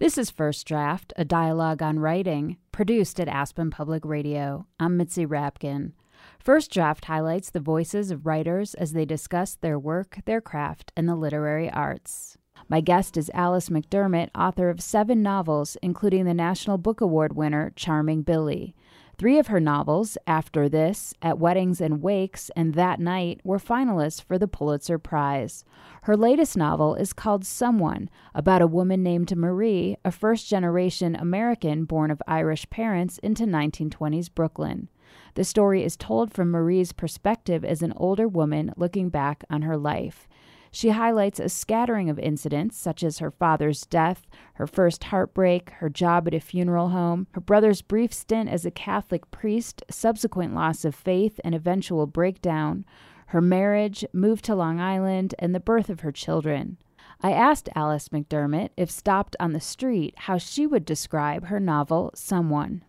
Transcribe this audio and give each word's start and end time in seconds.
This 0.00 0.16
is 0.16 0.30
First 0.30 0.66
Draft, 0.66 1.12
a 1.16 1.26
dialogue 1.26 1.82
on 1.82 1.98
writing, 1.98 2.56
produced 2.72 3.20
at 3.20 3.28
Aspen 3.28 3.70
Public 3.70 4.02
Radio. 4.06 4.64
I'm 4.80 4.96
Mitzi 4.96 5.26
Rapkin. 5.26 5.92
First 6.38 6.72
Draft 6.72 7.04
highlights 7.04 7.50
the 7.50 7.60
voices 7.60 8.10
of 8.10 8.24
writers 8.24 8.72
as 8.72 8.94
they 8.94 9.04
discuss 9.04 9.56
their 9.56 9.78
work, 9.78 10.20
their 10.24 10.40
craft, 10.40 10.90
and 10.96 11.06
the 11.06 11.14
literary 11.14 11.70
arts. 11.70 12.38
My 12.66 12.80
guest 12.80 13.18
is 13.18 13.30
Alice 13.34 13.68
McDermott, 13.68 14.30
author 14.34 14.70
of 14.70 14.80
seven 14.80 15.22
novels, 15.22 15.76
including 15.82 16.24
the 16.24 16.32
National 16.32 16.78
Book 16.78 17.02
Award 17.02 17.34
winner 17.36 17.70
Charming 17.76 18.22
Billy. 18.22 18.74
Three 19.20 19.38
of 19.38 19.48
her 19.48 19.60
novels, 19.60 20.16
After 20.26 20.66
This, 20.66 21.12
At 21.20 21.38
Weddings 21.38 21.78
and 21.82 22.00
Wakes, 22.00 22.50
and 22.56 22.72
That 22.72 22.98
Night, 22.98 23.42
were 23.44 23.58
finalists 23.58 24.24
for 24.24 24.38
the 24.38 24.48
Pulitzer 24.48 24.98
Prize. 24.98 25.62
Her 26.04 26.16
latest 26.16 26.56
novel 26.56 26.94
is 26.94 27.12
called 27.12 27.44
Someone, 27.44 28.08
about 28.34 28.62
a 28.62 28.66
woman 28.66 29.02
named 29.02 29.36
Marie, 29.36 29.98
a 30.06 30.10
first 30.10 30.48
generation 30.48 31.14
American 31.14 31.84
born 31.84 32.10
of 32.10 32.22
Irish 32.26 32.70
parents 32.70 33.18
into 33.18 33.44
1920s 33.44 34.34
Brooklyn. 34.34 34.88
The 35.34 35.44
story 35.44 35.84
is 35.84 35.98
told 35.98 36.32
from 36.32 36.50
Marie's 36.50 36.92
perspective 36.92 37.62
as 37.62 37.82
an 37.82 37.92
older 37.98 38.26
woman 38.26 38.72
looking 38.78 39.10
back 39.10 39.44
on 39.50 39.60
her 39.62 39.76
life. 39.76 40.29
She 40.70 40.90
highlights 40.90 41.40
a 41.40 41.48
scattering 41.48 42.08
of 42.08 42.18
incidents, 42.18 42.76
such 42.76 43.02
as 43.02 43.18
her 43.18 43.30
father's 43.30 43.86
death, 43.86 44.26
her 44.54 44.66
first 44.66 45.04
heartbreak, 45.04 45.70
her 45.78 45.88
job 45.88 46.28
at 46.28 46.34
a 46.34 46.40
funeral 46.40 46.90
home, 46.90 47.26
her 47.32 47.40
brother's 47.40 47.82
brief 47.82 48.14
stint 48.14 48.48
as 48.48 48.64
a 48.64 48.70
Catholic 48.70 49.30
priest, 49.30 49.82
subsequent 49.90 50.54
loss 50.54 50.84
of 50.84 50.94
faith, 50.94 51.40
and 51.42 51.54
eventual 51.54 52.06
breakdown, 52.06 52.84
her 53.26 53.40
marriage, 53.40 54.04
move 54.12 54.42
to 54.42 54.54
Long 54.54 54.80
Island, 54.80 55.34
and 55.38 55.54
the 55.54 55.60
birth 55.60 55.90
of 55.90 56.00
her 56.00 56.12
children. 56.12 56.78
I 57.22 57.32
asked 57.32 57.68
Alice 57.74 58.08
McDermott, 58.08 58.70
if 58.76 58.90
stopped 58.90 59.36
on 59.38 59.52
the 59.52 59.60
street, 59.60 60.14
how 60.16 60.38
she 60.38 60.66
would 60.66 60.84
describe 60.84 61.46
her 61.46 61.60
novel, 61.60 62.12
Someone. 62.14 62.82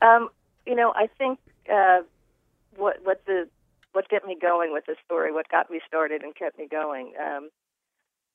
Um, 0.00 0.28
you 0.66 0.74
know, 0.74 0.92
I 0.94 1.08
think 1.18 1.38
uh, 1.72 2.02
what 2.76 2.98
what 3.04 3.24
the 3.26 3.48
what 3.94 4.10
kept 4.10 4.26
me 4.26 4.36
going 4.40 4.72
with 4.72 4.84
the 4.86 4.96
story, 5.04 5.32
what 5.32 5.48
got 5.48 5.70
me 5.70 5.80
started 5.86 6.22
and 6.22 6.34
kept 6.34 6.58
me 6.58 6.66
going, 6.70 7.12
um, 7.18 7.48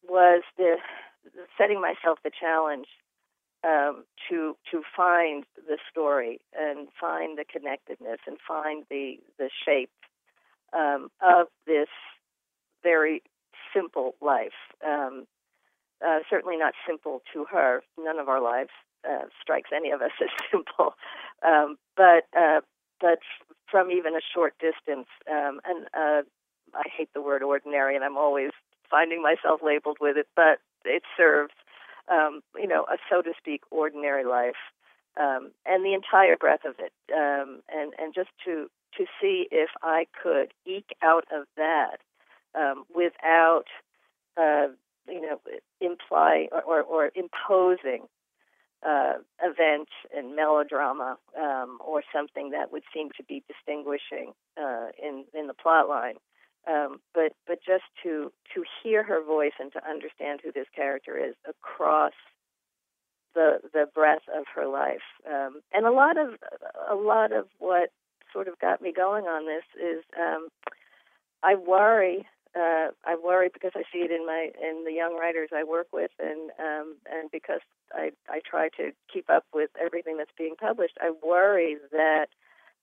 was 0.07 0.41
the, 0.57 0.77
the 1.23 1.43
setting 1.57 1.81
myself 1.81 2.17
the 2.23 2.31
challenge 2.31 2.88
um, 3.63 4.05
to 4.30 4.55
to 4.71 4.81
find 4.95 5.43
the 5.67 5.77
story 5.91 6.39
and 6.57 6.87
find 6.99 7.37
the 7.37 7.43
connectedness 7.43 8.19
and 8.25 8.37
find 8.47 8.85
the 8.89 9.17
the 9.37 9.49
shape 9.65 9.91
um, 10.73 11.09
of 11.21 11.47
this 11.67 11.89
very 12.81 13.21
simple 13.73 14.15
life. 14.21 14.55
Um, 14.85 15.25
uh, 16.05 16.19
certainly 16.30 16.55
not 16.55 16.73
simple 16.87 17.21
to 17.33 17.45
her. 17.52 17.83
None 17.97 18.19
of 18.19 18.30
our 18.30 18.41
lives 18.41 18.69
uh, 19.05 19.25
strikes 19.41 19.71
any 19.75 19.91
of 19.91 20.02
us 20.02 20.11
as 20.21 20.30
simple, 20.49 20.93
um, 21.45 21.75
but 21.97 22.23
uh, 22.37 22.61
but 23.02 23.19
from 23.70 23.92
even 23.92 24.16
a 24.16 24.22
short 24.34 24.53
distance. 24.59 25.08
Um, 25.30 25.59
and 25.66 25.86
uh, 25.94 26.22
I 26.73 26.84
hate 26.95 27.09
the 27.14 27.22
word 27.22 27.44
ordinary, 27.44 27.95
and 27.95 28.03
I'm 28.03 28.17
always 28.17 28.52
finding 28.89 29.22
myself 29.22 29.61
labeled 29.64 29.98
with 30.02 30.17
it, 30.17 30.28
but 30.36 30.59
it 30.86 31.03
serves, 31.16 31.53
um, 32.11 32.42
you 32.56 32.67
know, 32.67 32.86
a 32.92 32.98
so 33.09 33.22
to 33.22 33.34
speak 33.38 33.61
ordinary 33.72 34.26
life, 34.26 34.59
um, 35.20 35.52
and 35.66 35.86
the 35.86 35.94
entire 35.94 36.38
breadth 36.38 36.66
of 36.66 36.76
it, 36.80 36.94
um, 37.14 37.61
and 37.70 37.94
and 38.00 38.14
just 38.14 38.30
to 38.45 38.70
to 38.98 39.06
see 39.22 39.48
if 39.52 39.70
I 39.83 40.08
could 40.22 40.54
eke 40.66 40.95
out 41.02 41.26
of 41.31 41.45
that 41.58 42.00
um, 42.56 42.83
without, 42.94 43.66
uh, 44.38 44.67
you 45.08 45.22
know, 45.22 45.39
imply 45.80 46.48
or, 46.52 46.61
or, 46.61 46.81
or 46.81 47.11
imposing 47.16 48.08
uh, 48.85 49.13
event 49.44 49.89
and 50.16 50.35
melodrama 50.35 51.17
um, 51.38 51.80
or 51.85 52.03
something 52.13 52.52
that 52.52 52.72
would 52.72 52.83
seem 52.94 53.09
to 53.17 53.23
be 53.23 53.44
distinguishing 53.47 54.33
uh, 54.61 54.88
in 55.02 55.25
in 55.33 55.47
the 55.47 55.53
plot 55.53 55.89
line. 55.89 56.15
Um, 56.67 56.99
but 57.14 57.33
but 57.48 57.59
just 57.65 57.86
to 58.04 58.31
to 58.54 58.64
hear 58.83 59.04
her 59.04 59.23
voice 59.23 59.54
and 59.59 59.71
to 59.73 59.89
understand 59.89 60.42
who 60.43 60.52
this 60.52 60.67
character 60.76 61.17
is 61.17 61.36
across 61.48 62.14
the 63.36 63.59
the 63.73 63.86
breadth 63.93 64.27
of 64.36 64.45
her 64.55 64.67
life, 64.67 65.08
um, 65.27 65.61
and 65.73 65.86
a 65.86 65.92
lot 65.92 66.17
of 66.17 66.36
a 66.89 66.95
lot 66.95 67.31
of 67.31 67.48
what 67.59 67.89
sort 68.31 68.48
of 68.48 68.59
got 68.59 68.81
me 68.81 68.93
going 68.95 69.25
on 69.25 69.45
this 69.45 69.64
is 69.75 70.04
um, 70.17 70.48
I 71.43 71.55
worry 71.55 72.27
uh, 72.55 72.87
I 73.05 73.15
worry 73.23 73.49
because 73.54 73.71
I 73.76 73.83
see 73.93 73.99
it 73.99 74.11
in 74.11 74.26
my 74.26 74.49
in 74.61 74.83
the 74.86 74.92
young 74.93 75.15
writers 75.15 75.49
I 75.55 75.64
work 75.64 75.87
with, 75.93 76.11
and 76.20 76.49
um, 76.60 76.95
and 77.11 77.30
because 77.32 77.61
I 77.93 78.11
I 78.27 78.42
try 78.43 78.70
to 78.77 78.92
keep 79.11 79.30
up 79.30 79.45
with 79.54 79.70
everything 79.80 80.17
that's 80.17 80.32
being 80.37 80.55
published. 80.55 80.98
I 80.99 81.11
worry 81.23 81.77
that 81.92 82.27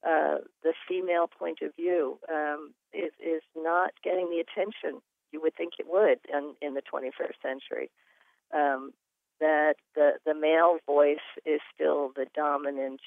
uh, 0.06 0.38
the 0.62 0.72
female 0.88 1.26
point 1.26 1.58
of 1.62 1.74
view 1.74 2.18
um, 2.32 2.74
is 2.92 3.12
is 3.18 3.42
not 3.56 3.90
getting 4.04 4.30
the 4.30 4.38
attention 4.38 5.00
you 5.32 5.40
would 5.42 5.54
think 5.56 5.74
it 5.78 5.86
would 5.88 6.18
in, 6.32 6.54
in 6.62 6.74
the 6.74 6.82
21st 6.82 7.42
century. 7.42 7.90
Um, 8.54 8.92
that 9.40 9.74
the 9.94 10.12
the 10.24 10.34
male 10.34 10.78
voice 10.86 11.18
is 11.44 11.60
still 11.74 12.12
the 12.14 12.26
dominant 12.34 13.00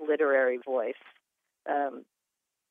literary 0.00 0.58
voice, 0.64 0.94
um, 1.68 2.04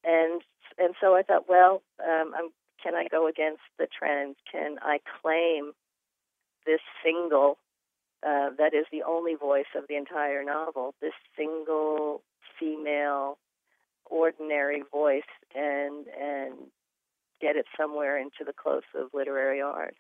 and 0.04 0.42
and 0.78 0.96
so 1.02 1.16
I 1.16 1.22
thought, 1.22 1.50
well, 1.50 1.84
um, 2.02 2.34
I'm 2.36 2.50
can 2.82 2.96
I 2.96 3.08
go 3.10 3.28
against 3.28 3.62
the 3.78 3.88
trend? 3.88 4.36
Can 4.52 4.78
I 4.82 5.00
claim 5.22 5.72
this 6.66 6.82
single 7.04 7.58
uh, 8.26 8.50
that 8.58 8.74
is 8.74 8.86
the 8.92 9.04
only 9.04 9.36
voice 9.36 9.72
of 9.78 9.86
the 9.88 9.96
entire 9.96 10.44
novel, 10.44 10.94
this 11.02 11.14
single 11.38 12.22
female 12.60 13.38
ordinary 14.06 14.84
voice 14.92 15.22
and 15.56 16.08
and 16.08 16.56
get 17.40 17.56
it 17.56 17.66
somewhere 17.78 18.18
into 18.18 18.44
the 18.46 18.52
close 18.52 18.84
of 18.96 19.08
literary 19.14 19.62
art. 19.62 19.96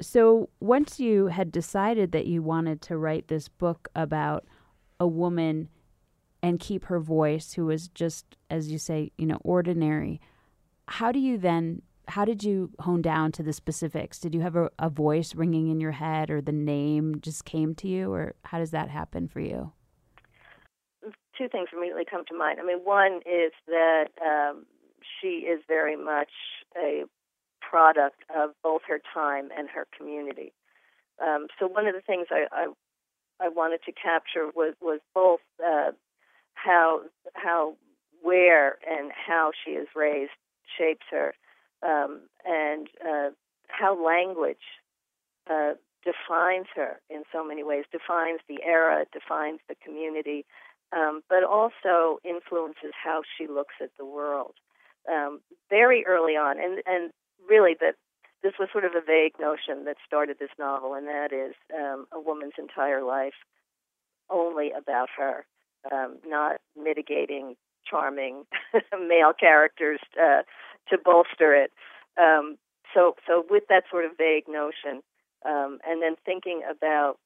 So 0.00 0.48
once 0.60 1.00
you 1.00 1.26
had 1.26 1.50
decided 1.50 2.12
that 2.12 2.26
you 2.26 2.42
wanted 2.42 2.80
to 2.82 2.96
write 2.96 3.28
this 3.28 3.48
book 3.48 3.88
about 3.96 4.46
a 5.00 5.08
woman 5.08 5.68
and 6.42 6.60
keep 6.60 6.84
her 6.84 7.00
voice 7.00 7.54
who 7.54 7.66
was 7.66 7.88
just 7.88 8.36
as 8.48 8.70
you 8.70 8.78
say, 8.78 9.10
you 9.18 9.26
know, 9.26 9.38
ordinary, 9.42 10.20
how 10.90 11.12
do 11.12 11.20
you 11.20 11.38
then 11.38 11.82
how 12.08 12.24
did 12.24 12.42
you 12.42 12.70
hone 12.80 13.00
down 13.00 13.30
to 13.30 13.42
the 13.44 13.52
specifics? 13.52 14.18
Did 14.18 14.34
you 14.34 14.40
have 14.40 14.56
a, 14.56 14.68
a, 14.80 14.90
voice 14.90 15.32
ringing 15.36 15.68
in 15.68 15.80
your 15.80 15.92
head 15.92 16.28
or 16.28 16.40
the 16.40 16.50
name 16.50 17.20
just 17.20 17.44
came 17.44 17.76
to 17.76 17.86
you 17.86 18.12
or 18.12 18.34
how 18.42 18.58
does 18.58 18.72
that 18.72 18.90
happen 18.90 19.28
for 19.28 19.38
you? 19.38 19.70
Two 21.38 21.48
things 21.48 21.68
immediately 21.72 22.02
come 22.10 22.24
to 22.26 22.36
mind. 22.36 22.58
I 22.60 22.66
mean, 22.66 22.78
one 22.82 23.20
is 23.24 23.52
that 23.68 24.06
um, 24.20 24.66
she 25.20 25.46
is 25.46 25.60
very 25.68 25.94
much 25.94 26.32
a 26.76 27.04
product 27.60 28.24
of 28.36 28.50
both 28.60 28.82
her 28.88 29.00
time 29.14 29.50
and 29.56 29.68
her 29.68 29.86
community. 29.96 30.52
Um, 31.24 31.46
so 31.60 31.68
one 31.68 31.86
of 31.86 31.94
the 31.94 32.00
things 32.00 32.26
I, 32.32 32.46
I, 32.50 32.66
I 33.40 33.48
wanted 33.48 33.82
to 33.86 33.92
capture 33.92 34.50
was 34.52 34.74
was 34.80 34.98
both 35.14 35.40
uh, 35.64 35.92
how 36.54 37.02
how 37.34 37.76
where 38.22 38.78
and 38.90 39.12
how 39.12 39.52
she 39.64 39.72
is 39.72 39.86
raised 39.94 40.32
shapes 40.76 41.06
her, 41.10 41.34
um, 41.82 42.20
and 42.44 42.88
uh, 43.06 43.30
how 43.68 43.94
language 44.04 44.80
uh, 45.50 45.72
defines 46.04 46.66
her 46.74 47.00
in 47.08 47.22
so 47.32 47.44
many 47.46 47.62
ways, 47.62 47.84
defines 47.92 48.40
the 48.48 48.62
era, 48.64 49.04
defines 49.12 49.60
the 49.68 49.74
community, 49.84 50.44
um, 50.92 51.22
but 51.28 51.44
also 51.44 52.18
influences 52.24 52.92
how 53.02 53.22
she 53.36 53.46
looks 53.46 53.74
at 53.80 53.90
the 53.98 54.04
world. 54.04 54.54
Um, 55.10 55.40
very 55.68 56.04
early 56.06 56.36
on, 56.36 56.58
and 56.60 56.82
and 56.86 57.10
really 57.48 57.74
that 57.80 57.94
this 58.42 58.52
was 58.58 58.68
sort 58.72 58.84
of 58.84 58.92
a 58.94 59.00
vague 59.04 59.34
notion 59.40 59.84
that 59.84 59.96
started 60.06 60.38
this 60.38 60.50
novel, 60.58 60.94
and 60.94 61.06
that 61.06 61.32
is 61.32 61.54
um, 61.74 62.06
a 62.12 62.20
woman's 62.20 62.54
entire 62.58 63.02
life 63.02 63.34
only 64.28 64.70
about 64.72 65.08
her, 65.16 65.44
um, 65.92 66.18
not 66.26 66.60
mitigating 66.76 67.56
charming 67.90 68.44
male 68.92 69.32
characters 69.38 70.00
uh, 70.20 70.42
to 70.88 70.98
bolster 71.04 71.54
it. 71.54 71.72
Um, 72.16 72.56
so, 72.94 73.14
so 73.26 73.44
with 73.48 73.64
that 73.68 73.84
sort 73.90 74.04
of 74.04 74.12
vague 74.16 74.48
notion, 74.48 75.02
um, 75.44 75.78
and 75.86 76.02
then 76.02 76.16
thinking 76.24 76.62
about 76.70 77.18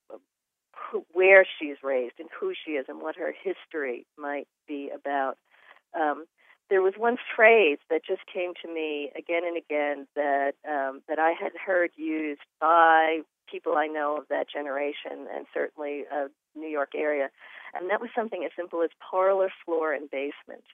who, 0.75 1.05
where 1.12 1.46
she's 1.58 1.76
raised 1.82 2.14
and 2.19 2.28
who 2.38 2.52
she 2.55 2.72
is 2.72 2.87
and 2.88 3.00
what 3.00 3.16
her 3.16 3.32
history 3.32 4.06
might 4.19 4.46
be 4.69 4.90
about. 4.94 5.37
Um, 5.99 6.26
there 6.70 6.82
was 6.82 6.94
one 6.96 7.17
phrase 7.37 7.78
that 7.90 8.05
just 8.06 8.22
came 8.32 8.52
to 8.62 8.72
me 8.72 9.10
again 9.17 9.43
and 9.44 9.56
again 9.56 10.06
that 10.17 10.52
um, 10.69 11.02
that 11.08 11.19
I 11.19 11.32
had 11.32 11.52
heard 11.64 11.90
used 11.96 12.40
by 12.60 13.20
people 13.50 13.76
I 13.76 13.87
know 13.87 14.17
of 14.19 14.29
that 14.29 14.49
generation 14.50 15.26
and 15.35 15.46
certainly 15.52 16.05
uh, 16.12 16.29
New 16.55 16.69
York 16.69 16.91
area, 16.96 17.29
and 17.75 17.91
that 17.91 18.00
was 18.00 18.11
something 18.14 18.44
as 18.44 18.50
simple 18.56 18.82
as 18.82 18.91
parlor, 18.99 19.50
floor, 19.64 19.93
and 19.93 20.11
basement, 20.11 20.64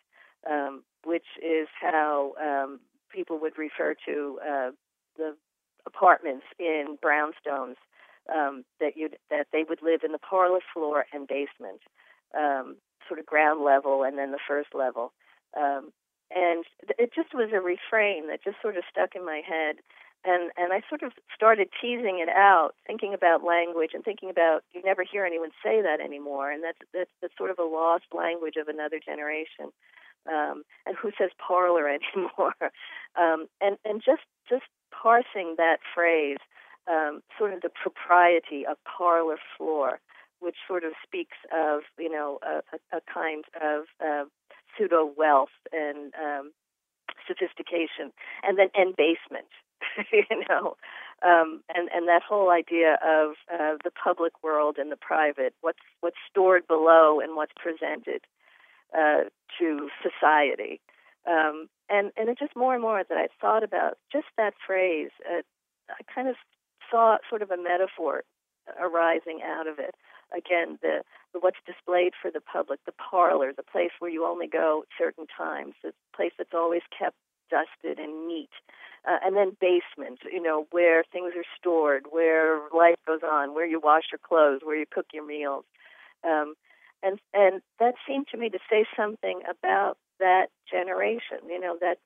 um, 0.49 0.83
which 1.05 1.27
is 1.43 1.69
how 1.81 2.33
um, 2.41 2.81
people 3.13 3.39
would 3.41 3.59
refer 3.59 3.95
to 4.07 4.39
uh, 4.43 4.71
the 5.17 5.37
apartments 5.87 6.45
in 6.59 6.99
brownstones 7.03 7.77
um, 8.35 8.65
that 8.81 8.97
you 8.97 9.09
that 9.31 9.47
they 9.53 9.65
would 9.69 9.83
live 9.83 10.01
in 10.05 10.13
the 10.13 10.19
parlor 10.19 10.61
floor 10.73 11.07
and 11.13 11.27
basement, 11.27 11.81
um, 12.37 12.77
sort 13.09 13.19
of 13.19 13.27
ground 13.27 13.65
level, 13.65 14.03
and 14.03 14.19
then 14.19 14.31
the 14.31 14.39
first 14.47 14.69
level. 14.75 15.13
Um, 15.57 15.93
and 16.31 16.65
it 16.99 17.11
just 17.13 17.35
was 17.35 17.51
a 17.53 17.61
refrain 17.61 18.29
that 18.29 18.45
just 18.45 18.63
sort 18.63 18.77
of 18.77 18.85
stuck 18.89 19.17
in 19.17 19.25
my 19.25 19.43
head 19.47 19.77
and 20.25 20.51
and 20.57 20.73
I 20.73 20.83
sort 20.89 21.03
of 21.03 21.13
started 21.35 21.69
teasing 21.81 22.19
it 22.21 22.29
out, 22.29 22.73
thinking 22.87 23.15
about 23.15 23.45
language 23.45 23.91
and 23.95 24.05
thinking 24.05 24.31
about 24.31 24.63
you 24.73 24.83
never 24.83 25.03
hear 25.03 25.25
anyone 25.25 25.51
say 25.63 25.81
that 25.83 26.01
anymore, 26.01 26.51
and 26.51 26.63
that's 26.63 26.79
that's, 26.93 27.11
that's 27.23 27.37
sort 27.37 27.51
of 27.51 27.59
a 27.59 27.65
lost 27.65 28.05
language 28.13 28.57
of 28.57 28.69
another 28.69 29.01
generation. 29.05 29.73
Um, 30.31 30.65
and 30.85 30.97
who 31.01 31.11
says 31.19 31.31
parlor 31.39 31.89
anymore? 32.15 32.55
um, 33.19 33.47
and 33.61 33.79
and 33.85 34.03
just 34.05 34.23
just 34.49 34.65
parsing 34.93 35.55
that 35.57 35.79
phrase, 35.95 36.39
um, 36.87 37.23
sort 37.39 37.55
of 37.55 37.63
the 37.63 37.71
propriety 37.71 38.67
of 38.67 38.77
parlor 38.85 39.39
floor, 39.57 40.01
which 40.41 40.57
sort 40.69 40.85
of 40.85 40.93
speaks 41.03 41.37
of 41.55 41.81
you 41.99 42.11
know 42.11 42.39
a, 42.43 42.61
a, 42.97 43.01
kind 43.13 43.45
of 43.63 43.85
uh, 44.05 44.25
pseudo 44.77 45.11
wealth 45.17 45.49
and 45.73 46.13
um, 46.15 46.53
sophistication, 47.31 48.11
and 48.43 48.59
then 48.59 48.69
and 48.75 48.97
basement, 48.97 49.47
you 50.13 50.25
know, 50.49 50.77
um, 51.23 51.63
and 51.75 51.89
and 51.95 52.09
that 52.09 52.23
whole 52.27 52.51
idea 52.51 52.99
of 53.05 53.35
uh, 53.53 53.77
the 53.85 53.91
public 53.93 54.33
world 54.43 54.77
and 54.79 54.91
the 54.91 54.97
private, 54.97 55.55
what's 55.61 55.79
what's 56.01 56.17
stored 56.29 56.67
below 56.67 57.21
and 57.21 57.37
what's 57.37 57.53
presented 57.57 58.23
uh, 58.97 59.25
to 59.59 59.89
society, 60.03 60.81
um, 61.29 61.69
and 61.89 62.11
and 62.17 62.29
it 62.29 62.39
just 62.39 62.57
more 62.57 62.75
and 62.75 62.83
more 62.83 63.05
that 63.09 63.19
I 63.19 63.29
thought 63.41 63.63
about 63.63 63.99
just 64.13 64.27
that 64.37 64.55
phrase, 64.67 65.11
uh, 65.31 65.43
I 65.89 66.03
kind 66.13 66.29
of 66.29 66.37
saw 66.91 67.19
sort 67.29 67.43
of 67.43 67.51
a 67.51 67.57
metaphor 67.57 68.25
arising 68.81 69.41
out 69.45 69.67
of 69.67 69.79
it. 69.79 69.95
Again, 70.37 70.79
the, 70.83 71.03
the 71.33 71.41
what's 71.41 71.59
displayed 71.67 72.13
for 72.21 72.31
the 72.31 72.41
public, 72.41 72.81
the 72.87 72.93
parlor, 72.93 73.53
the 73.53 73.63
place 73.63 73.91
where 73.99 74.11
you 74.11 74.27
only 74.27 74.47
go 74.47 74.85
certain 74.99 75.27
times, 75.27 75.75
the 75.83 75.93
place 76.15 76.33
that's 76.39 76.55
always 76.55 76.83
kept 76.97 77.17
dusted 77.51 77.99
and 77.99 78.29
neat. 78.29 78.51
Uh, 79.09 79.19
and 79.25 79.37
then 79.37 79.57
basement, 79.61 80.21
you 80.31 80.43
know, 80.43 80.67
where 80.71 81.05
things 81.11 81.33
are 81.37 81.45
stored, 81.59 82.07
where 82.11 82.61
life 82.77 82.97
goes 83.07 83.21
on, 83.25 83.55
where 83.55 83.67
you 83.67 83.81
wash 83.81 84.05
your 84.13 84.21
clothes, 84.23 84.61
where 84.63 84.77
you 84.77 84.87
cook 84.91 85.07
your 85.13 85.27
meals. 85.27 85.65
Um, 86.23 86.55
and 87.03 87.19
and 87.33 87.63
that 87.79 87.95
seemed 88.07 88.27
to 88.29 88.37
me 88.37 88.51
to 88.51 88.59
say 88.69 88.85
something 88.95 89.41
about 89.49 89.97
that 90.19 90.49
generation. 90.71 91.39
You 91.49 91.59
know, 91.59 91.79
that 91.81 91.97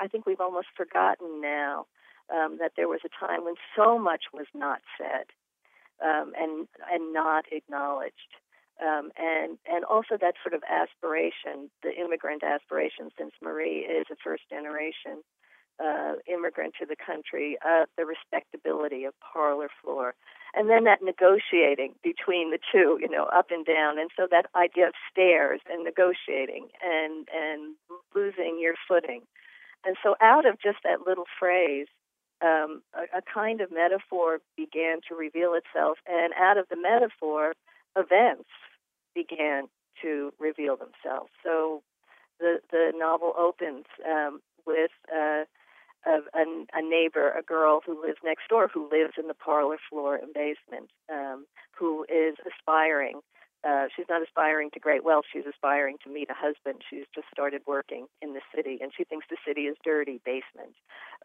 I 0.00 0.08
think 0.08 0.24
we've 0.26 0.40
almost 0.40 0.68
forgotten 0.74 1.42
now 1.42 1.86
um, 2.34 2.56
that 2.60 2.72
there 2.76 2.88
was 2.88 3.00
a 3.04 3.26
time 3.26 3.44
when 3.44 3.54
so 3.76 3.98
much 3.98 4.24
was 4.32 4.46
not 4.54 4.80
said 4.98 5.26
um, 6.04 6.32
and 6.36 6.68
and 6.90 7.12
not 7.12 7.44
acknowledged. 7.52 8.32
Um, 8.80 9.10
and 9.16 9.56
and 9.66 9.84
also 9.84 10.18
that 10.20 10.34
sort 10.42 10.54
of 10.54 10.62
aspiration, 10.68 11.70
the 11.82 11.96
immigrant 11.96 12.42
aspiration, 12.42 13.08
since 13.16 13.32
Marie 13.42 13.86
is 13.88 14.06
a 14.10 14.16
first 14.22 14.42
generation 14.50 15.22
uh, 15.82 16.14
immigrant 16.26 16.74
to 16.80 16.86
the 16.86 16.96
country, 16.96 17.58
uh, 17.64 17.84
the 17.96 18.04
respectability 18.06 19.04
of 19.04 19.14
parlor 19.20 19.68
floor, 19.82 20.14
and 20.54 20.70
then 20.70 20.84
that 20.84 21.02
negotiating 21.02 21.94
between 22.02 22.50
the 22.50 22.58
two, 22.72 22.98
you 23.00 23.08
know, 23.08 23.24
up 23.24 23.46
and 23.50 23.66
down, 23.66 23.98
and 23.98 24.10
so 24.16 24.26
that 24.30 24.46
idea 24.54 24.88
of 24.88 24.94
stairs 25.10 25.60
and 25.70 25.84
negotiating 25.84 26.68
and 26.82 27.28
and 27.34 27.76
losing 28.14 28.58
your 28.60 28.74
footing, 28.88 29.22
and 29.84 29.96
so 30.02 30.16
out 30.20 30.46
of 30.46 30.60
just 30.60 30.78
that 30.84 31.06
little 31.06 31.26
phrase, 31.38 31.88
um, 32.42 32.82
a, 32.94 33.18
a 33.18 33.22
kind 33.22 33.60
of 33.60 33.70
metaphor 33.70 34.38
began 34.56 34.98
to 35.08 35.14
reveal 35.14 35.54
itself, 35.54 35.98
and 36.06 36.32
out 36.34 36.58
of 36.58 36.66
the 36.68 36.76
metaphor, 36.76 37.54
events 37.96 38.48
began 39.14 39.64
to 40.02 40.32
reveal 40.38 40.76
themselves. 40.76 41.30
So 41.42 41.82
the 42.38 42.60
the 42.70 42.92
novel 42.94 43.32
opens 43.38 43.86
um, 44.06 44.40
with 44.66 44.90
uh, 45.14 45.44
a, 46.06 46.18
a, 46.34 46.44
a, 46.74 46.82
neighbor, 46.82 47.30
a 47.30 47.42
girl 47.42 47.80
who 47.84 48.00
lives 48.00 48.18
next 48.24 48.48
door, 48.48 48.68
who 48.72 48.88
lives 48.90 49.14
in 49.18 49.28
the 49.28 49.34
parlor 49.34 49.78
floor 49.88 50.16
and 50.16 50.32
basement, 50.32 50.90
um, 51.12 51.46
who 51.76 52.04
is 52.04 52.36
aspiring. 52.46 53.20
Uh, 53.66 53.86
she's 53.94 54.06
not 54.08 54.22
aspiring 54.22 54.70
to 54.72 54.78
great 54.78 55.02
wealth. 55.02 55.24
She's 55.32 55.46
aspiring 55.48 55.96
to 56.04 56.10
meet 56.10 56.30
a 56.30 56.34
husband. 56.34 56.82
She's 56.88 57.06
just 57.14 57.26
started 57.32 57.62
working 57.66 58.06
in 58.22 58.34
the 58.34 58.40
city, 58.54 58.78
and 58.80 58.92
she 58.96 59.04
thinks 59.04 59.26
the 59.28 59.36
city 59.46 59.62
is 59.62 59.76
dirty, 59.82 60.20
basement. 60.24 60.76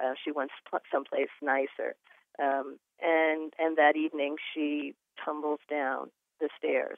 Uh, 0.04 0.14
she 0.24 0.32
wants 0.32 0.54
someplace 0.92 1.30
nicer. 1.42 1.96
Um, 2.42 2.80
and 3.02 3.54
and 3.60 3.78
that 3.78 3.96
evening, 3.96 4.38
she 4.54 4.96
tumbles 5.24 5.60
down 5.70 6.10
the 6.40 6.50
stairs 6.58 6.98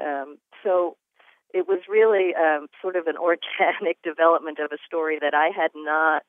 um, 0.00 0.38
so 0.62 0.96
it 1.52 1.68
was 1.68 1.80
really 1.88 2.34
um, 2.34 2.68
sort 2.80 2.96
of 2.96 3.06
an 3.06 3.16
organic 3.18 4.00
development 4.02 4.58
of 4.58 4.72
a 4.72 4.78
story 4.86 5.18
that 5.20 5.34
I 5.34 5.50
had 5.54 5.70
not 5.74 6.22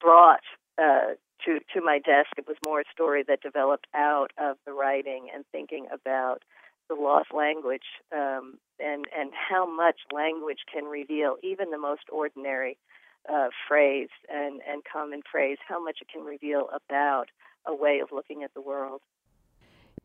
brought 0.00 0.44
uh, 0.78 1.14
to 1.44 1.60
to 1.74 1.80
my 1.80 1.98
desk. 1.98 2.30
It 2.36 2.46
was 2.46 2.56
more 2.64 2.80
a 2.80 2.92
story 2.92 3.24
that 3.28 3.42
developed 3.42 3.86
out 3.94 4.32
of 4.38 4.56
the 4.66 4.72
writing 4.72 5.28
and 5.34 5.44
thinking 5.52 5.86
about 5.92 6.42
the 6.90 7.00
lost 7.00 7.28
language 7.34 7.86
um, 8.12 8.58
and 8.78 9.06
and 9.16 9.30
how 9.32 9.64
much 9.64 9.96
language 10.12 10.58
can 10.70 10.84
reveal 10.84 11.36
even 11.42 11.70
the 11.70 11.78
most 11.78 12.02
ordinary 12.12 12.76
uh, 13.32 13.48
phrase 13.68 14.08
and 14.28 14.60
and 14.68 14.82
common 14.90 15.22
phrase, 15.30 15.58
how 15.66 15.82
much 15.82 15.98
it 16.02 16.08
can 16.12 16.24
reveal 16.24 16.68
about 16.74 17.26
a 17.66 17.74
way 17.74 18.00
of 18.00 18.08
looking 18.12 18.42
at 18.42 18.52
the 18.54 18.60
world. 18.60 19.00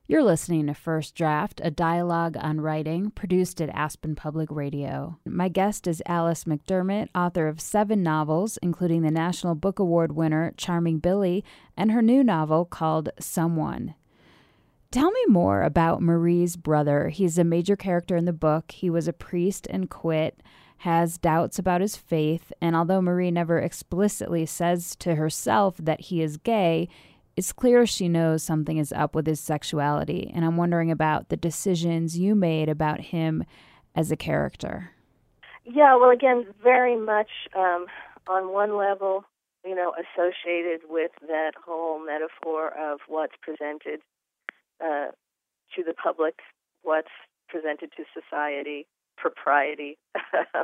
You're 0.08 0.24
listening 0.24 0.68
to 0.68 0.76
First 0.76 1.16
Draft, 1.16 1.60
a 1.64 1.72
dialogue 1.72 2.38
on 2.40 2.62
writing 2.62 3.10
produced 3.10 3.60
at 3.60 3.70
Aspen 3.70 4.14
Public 4.14 4.52
Radio. 4.52 5.18
My 5.26 5.48
guest 5.48 5.88
is 5.88 6.04
Alice 6.06 6.44
McDermott, 6.44 7.08
author 7.16 7.48
of 7.48 7.60
seven 7.60 8.04
novels, 8.04 8.60
including 8.62 9.02
the 9.02 9.10
National 9.10 9.56
Book 9.56 9.80
Award 9.80 10.12
winner 10.12 10.54
Charming 10.58 11.00
Billy 11.00 11.44
and 11.76 11.92
her 11.92 12.04
new 12.04 12.24
novel 12.24 12.66
called 12.66 13.10
Someone. 13.20 13.96
Tell 14.96 15.12
me 15.12 15.26
more 15.28 15.62
about 15.62 16.02
Marie's 16.02 16.56
brother. 16.56 17.10
He's 17.10 17.38
a 17.38 17.44
major 17.44 17.76
character 17.76 18.16
in 18.16 18.24
the 18.24 18.32
book. 18.32 18.72
He 18.72 18.90
was 18.90 19.10
a 19.10 19.12
priest 19.12 19.68
and 19.70 19.90
quit, 19.90 20.42
has 20.78 21.18
doubts 21.18 21.60
about 21.60 21.82
his 21.82 21.98
faith, 21.98 22.54
and 22.62 22.78
although 22.78 23.02
Marie 23.02 23.30
never 23.30 23.60
explicitly 23.60 24.46
says 24.46 24.96
to 25.00 25.16
herself 25.16 25.76
that 25.80 26.00
he 26.00 26.22
is 26.22 26.38
gay, 26.38 26.88
it's 27.36 27.52
clear 27.52 27.86
she 27.86 28.08
knows 28.08 28.42
something 28.42 28.78
is 28.78 28.94
up 28.94 29.16
with 29.16 29.28
his 29.28 29.42
sexuality, 29.42 30.32
and 30.34 30.46
I'm 30.46 30.56
wondering 30.56 30.92
about 30.92 31.28
the 31.28 31.36
decisions 31.36 32.18
you 32.18 32.34
made 32.34 32.70
about 32.70 33.02
him 33.02 33.44
as 33.96 34.14
a 34.14 34.16
character. 34.16 34.92
Yeah, 35.66 35.98
well, 35.98 36.12
again, 36.12 36.46
very 36.64 36.96
much 36.96 37.32
um, 37.54 37.88
on 38.30 38.54
one 38.54 38.78
level, 38.78 39.26
you 39.66 39.76
know, 39.76 39.94
associated 39.94 40.88
with 40.88 41.12
that 41.28 41.52
whole 41.66 42.00
metaphor 42.00 42.70
of 42.70 43.02
what's 43.10 43.36
presented 43.42 44.00
uh, 44.84 45.12
to 45.76 45.84
the 45.84 45.94
public, 45.94 46.40
what's 46.84 47.08
presented 47.50 47.92
to 47.98 48.04
society, 48.14 48.88
propriety, 49.18 49.98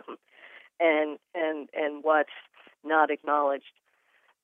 and 0.79 1.17
and 1.35 1.69
and 1.73 2.03
what's 2.03 2.29
not 2.83 3.11
acknowledged 3.11 3.73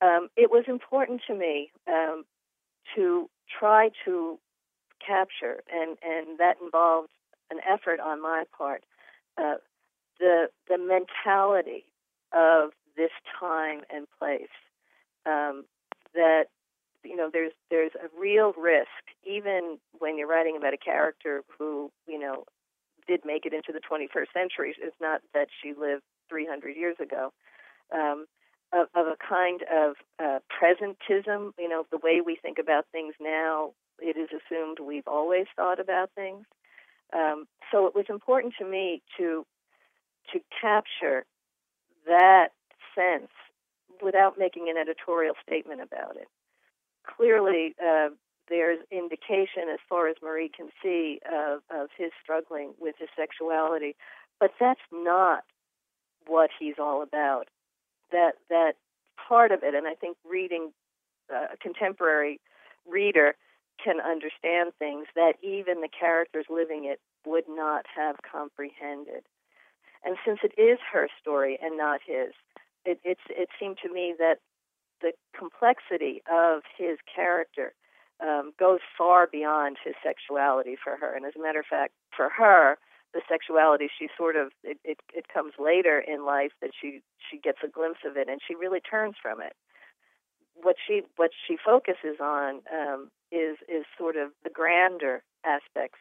um, 0.01 0.29
it 0.35 0.51
was 0.51 0.65
important 0.67 1.21
to 1.27 1.33
me 1.33 1.71
um, 1.87 2.23
to 2.95 3.29
try 3.59 3.89
to 4.05 4.39
capture, 5.05 5.63
and, 5.71 5.97
and 6.03 6.39
that 6.39 6.55
involved 6.61 7.09
an 7.49 7.59
effort 7.67 7.99
on 7.99 8.21
my 8.21 8.43
part, 8.55 8.83
uh, 9.37 9.55
the 10.19 10.47
the 10.67 10.77
mentality 10.77 11.85
of 12.33 12.71
this 12.95 13.11
time 13.39 13.81
and 13.93 14.07
place. 14.19 14.49
Um, 15.25 15.65
that 16.13 16.45
you 17.07 17.15
know, 17.15 17.29
there's 17.31 17.53
there's 17.69 17.91
a 17.95 18.07
real 18.19 18.53
risk, 18.57 18.87
even 19.25 19.77
when 19.99 20.17
you're 20.17 20.27
writing 20.27 20.57
about 20.57 20.73
a 20.73 20.77
character 20.77 21.43
who 21.57 21.91
you 22.07 22.19
know 22.19 22.45
did 23.07 23.21
make 23.25 23.45
it 23.45 23.53
into 23.53 23.71
the 23.71 23.79
21st 23.79 24.33
century. 24.33 24.75
It's 24.81 24.95
not 24.99 25.21
that 25.33 25.47
she 25.61 25.73
lived 25.73 26.03
300 26.29 26.75
years 26.75 26.97
ago. 26.99 27.31
Um, 27.93 28.25
of, 28.73 28.87
of 28.95 29.07
a 29.07 29.15
kind 29.17 29.61
of 29.73 29.95
uh, 30.21 30.39
presentism. 30.51 31.51
You 31.57 31.69
know, 31.69 31.85
the 31.91 31.99
way 32.03 32.21
we 32.25 32.35
think 32.35 32.57
about 32.59 32.85
things 32.91 33.13
now, 33.19 33.71
it 33.99 34.17
is 34.17 34.29
assumed 34.29 34.79
we've 34.79 35.07
always 35.07 35.45
thought 35.55 35.79
about 35.79 36.11
things. 36.15 36.45
Um, 37.13 37.45
so 37.71 37.87
it 37.87 37.95
was 37.95 38.05
important 38.09 38.55
to 38.59 38.65
me 38.65 39.01
to 39.17 39.45
to 40.33 40.39
capture 40.61 41.25
that 42.05 42.49
sense 42.93 43.31
without 44.03 44.37
making 44.37 44.67
an 44.69 44.77
editorial 44.77 45.35
statement 45.47 45.81
about 45.81 46.17
it. 46.17 46.27
Clearly, 47.15 47.75
uh, 47.83 48.09
there's 48.49 48.79
indication, 48.91 49.69
as 49.71 49.79
far 49.89 50.07
as 50.07 50.15
Marie 50.21 50.49
can 50.49 50.69
see, 50.81 51.19
of, 51.25 51.61
of 51.69 51.89
his 51.97 52.11
struggling 52.21 52.73
with 52.79 52.95
his 52.99 53.09
sexuality, 53.15 53.95
but 54.39 54.51
that's 54.59 54.79
not 54.91 55.43
what 56.27 56.49
he's 56.59 56.75
all 56.79 57.01
about 57.01 57.47
that 58.11 58.33
that 58.49 58.73
part 59.27 59.51
of 59.51 59.63
it, 59.63 59.73
and 59.75 59.87
I 59.87 59.95
think 59.95 60.17
reading 60.29 60.71
uh, 61.33 61.53
a 61.53 61.57
contemporary 61.57 62.39
reader 62.89 63.35
can 63.83 63.99
understand 63.99 64.71
things 64.79 65.07
that 65.15 65.33
even 65.43 65.81
the 65.81 65.89
characters 65.89 66.45
living 66.49 66.85
it 66.85 66.99
would 67.25 67.43
not 67.47 67.85
have 67.95 68.15
comprehended. 68.29 69.23
And 70.03 70.17
since 70.25 70.39
it 70.43 70.59
is 70.59 70.79
her 70.91 71.09
story 71.19 71.59
and 71.61 71.77
not 71.77 71.99
his, 72.05 72.33
it, 72.85 72.99
it 73.03 73.49
seemed 73.59 73.77
to 73.83 73.91
me 73.91 74.15
that 74.17 74.39
the 75.01 75.13
complexity 75.37 76.21
of 76.31 76.61
his 76.77 76.97
character 77.13 77.73
um, 78.21 78.53
goes 78.59 78.79
far 78.97 79.27
beyond 79.27 79.77
his 79.83 79.93
sexuality 80.03 80.75
for 80.81 80.97
her. 80.97 81.15
And 81.15 81.25
as 81.25 81.33
a 81.37 81.41
matter 81.41 81.59
of 81.59 81.65
fact, 81.65 81.93
for 82.15 82.29
her, 82.29 82.77
the 83.13 83.21
sexuality 83.29 83.87
she 83.97 84.09
sort 84.17 84.35
of 84.35 84.51
it, 84.63 84.77
it, 84.83 84.97
it 85.13 85.25
comes 85.33 85.53
later 85.59 85.99
in 85.99 86.25
life 86.25 86.51
that 86.61 86.71
she 86.79 87.01
she 87.17 87.37
gets 87.37 87.59
a 87.63 87.67
glimpse 87.67 87.99
of 88.05 88.17
it 88.17 88.27
and 88.29 88.41
she 88.45 88.55
really 88.55 88.79
turns 88.79 89.15
from 89.21 89.41
it. 89.41 89.53
What 90.55 90.75
she 90.85 91.03
what 91.15 91.31
she 91.47 91.57
focuses 91.63 92.19
on 92.21 92.61
um, 92.73 93.09
is 93.31 93.57
is 93.67 93.85
sort 93.97 94.17
of 94.17 94.31
the 94.43 94.49
grander 94.49 95.23
aspects 95.45 95.99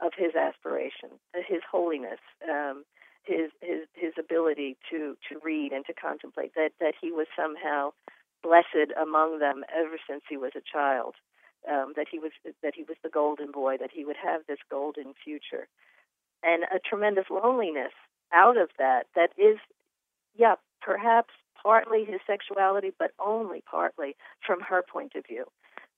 of 0.00 0.12
his 0.16 0.34
aspiration, 0.34 1.10
his 1.34 1.62
holiness, 1.70 2.20
um, 2.50 2.84
his 3.22 3.50
his 3.60 3.86
his 3.94 4.12
ability 4.18 4.76
to 4.90 5.16
to 5.28 5.40
read 5.42 5.72
and 5.72 5.86
to 5.86 5.94
contemplate. 5.94 6.52
That 6.54 6.72
that 6.80 6.94
he 7.00 7.12
was 7.12 7.26
somehow 7.36 7.92
blessed 8.42 8.92
among 9.00 9.38
them 9.38 9.64
ever 9.74 9.98
since 10.08 10.22
he 10.28 10.36
was 10.36 10.52
a 10.56 10.60
child. 10.60 11.14
Um, 11.70 11.92
that 11.94 12.08
he 12.10 12.18
was 12.18 12.32
that 12.62 12.74
he 12.74 12.82
was 12.82 12.96
the 13.04 13.08
golden 13.08 13.52
boy. 13.52 13.76
That 13.78 13.90
he 13.92 14.04
would 14.04 14.16
have 14.16 14.40
this 14.48 14.58
golden 14.68 15.14
future, 15.24 15.68
and 16.42 16.64
a 16.64 16.80
tremendous 16.80 17.26
loneliness 17.30 17.92
out 18.32 18.56
of 18.56 18.70
that. 18.78 19.06
That 19.14 19.30
is, 19.38 19.58
yeah, 20.34 20.56
perhaps 20.80 21.32
partly 21.62 22.04
his 22.04 22.20
sexuality, 22.26 22.90
but 22.98 23.12
only 23.24 23.62
partly 23.70 24.16
from 24.44 24.60
her 24.60 24.82
point 24.82 25.12
of 25.14 25.24
view. 25.24 25.44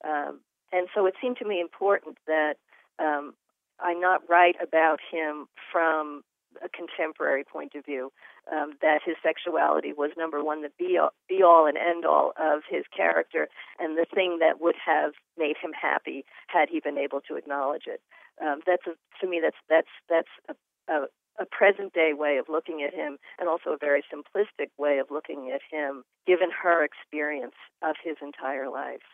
Um, 0.07 0.41
and 0.71 0.89
so 0.95 1.07
it 1.07 1.15
seemed 1.21 1.39
to 1.39 1.47
me 1.47 1.61
important 1.61 2.19
that 2.27 2.55
um, 2.99 3.35
I 3.81 3.95
not 3.95 4.29
write 4.29 4.57
about 4.63 5.01
him 5.11 5.47
from 5.73 6.23
a 6.62 6.68
contemporary 6.68 7.44
point 7.44 7.75
of 7.75 7.84
view, 7.84 8.12
um, 8.52 8.73
that 8.82 9.00
his 9.04 9.16
sexuality 9.23 9.92
was 9.92 10.11
number 10.16 10.42
one, 10.44 10.62
the 10.62 10.70
be 10.78 10.99
all, 10.99 11.11
be 11.28 11.42
all 11.42 11.66
and 11.66 11.76
end 11.76 12.04
all 12.04 12.32
of 12.38 12.62
his 12.68 12.84
character, 12.94 13.49
and 13.78 13.96
the 13.96 14.06
thing 14.14 14.38
that 14.40 14.61
would 14.61 14.76
have 14.84 15.12
made 15.38 15.56
him 15.61 15.73
happy 15.73 16.25
had 16.49 16.68
he 16.68 16.80
been 16.80 16.99
able 16.99 17.20
to 17.28 17.37
acknowledge 17.37 17.84
it. 17.87 18.00
Um, 18.42 18.61
that's 18.66 18.87
a, 18.87 18.94
to 19.20 19.30
me 19.30 19.40
that's 19.42 19.56
that's 19.68 19.88
that's 20.08 20.28
a, 20.49 20.92
a, 20.92 21.06
a 21.40 21.46
present 21.46 21.92
day 21.92 22.12
way 22.12 22.37
of 22.37 22.46
looking 22.49 22.82
at 22.82 22.94
him, 22.94 23.18
and 23.38 23.49
also 23.49 23.70
a 23.70 23.78
very 23.78 24.02
simplistic 24.12 24.70
way 24.78 24.99
of 24.99 25.11
looking 25.11 25.50
at 25.54 25.61
him, 25.70 26.04
given 26.26 26.50
her 26.50 26.84
experience 26.84 27.56
of 27.82 27.96
his 28.02 28.16
entire 28.23 28.68
life. 28.68 29.06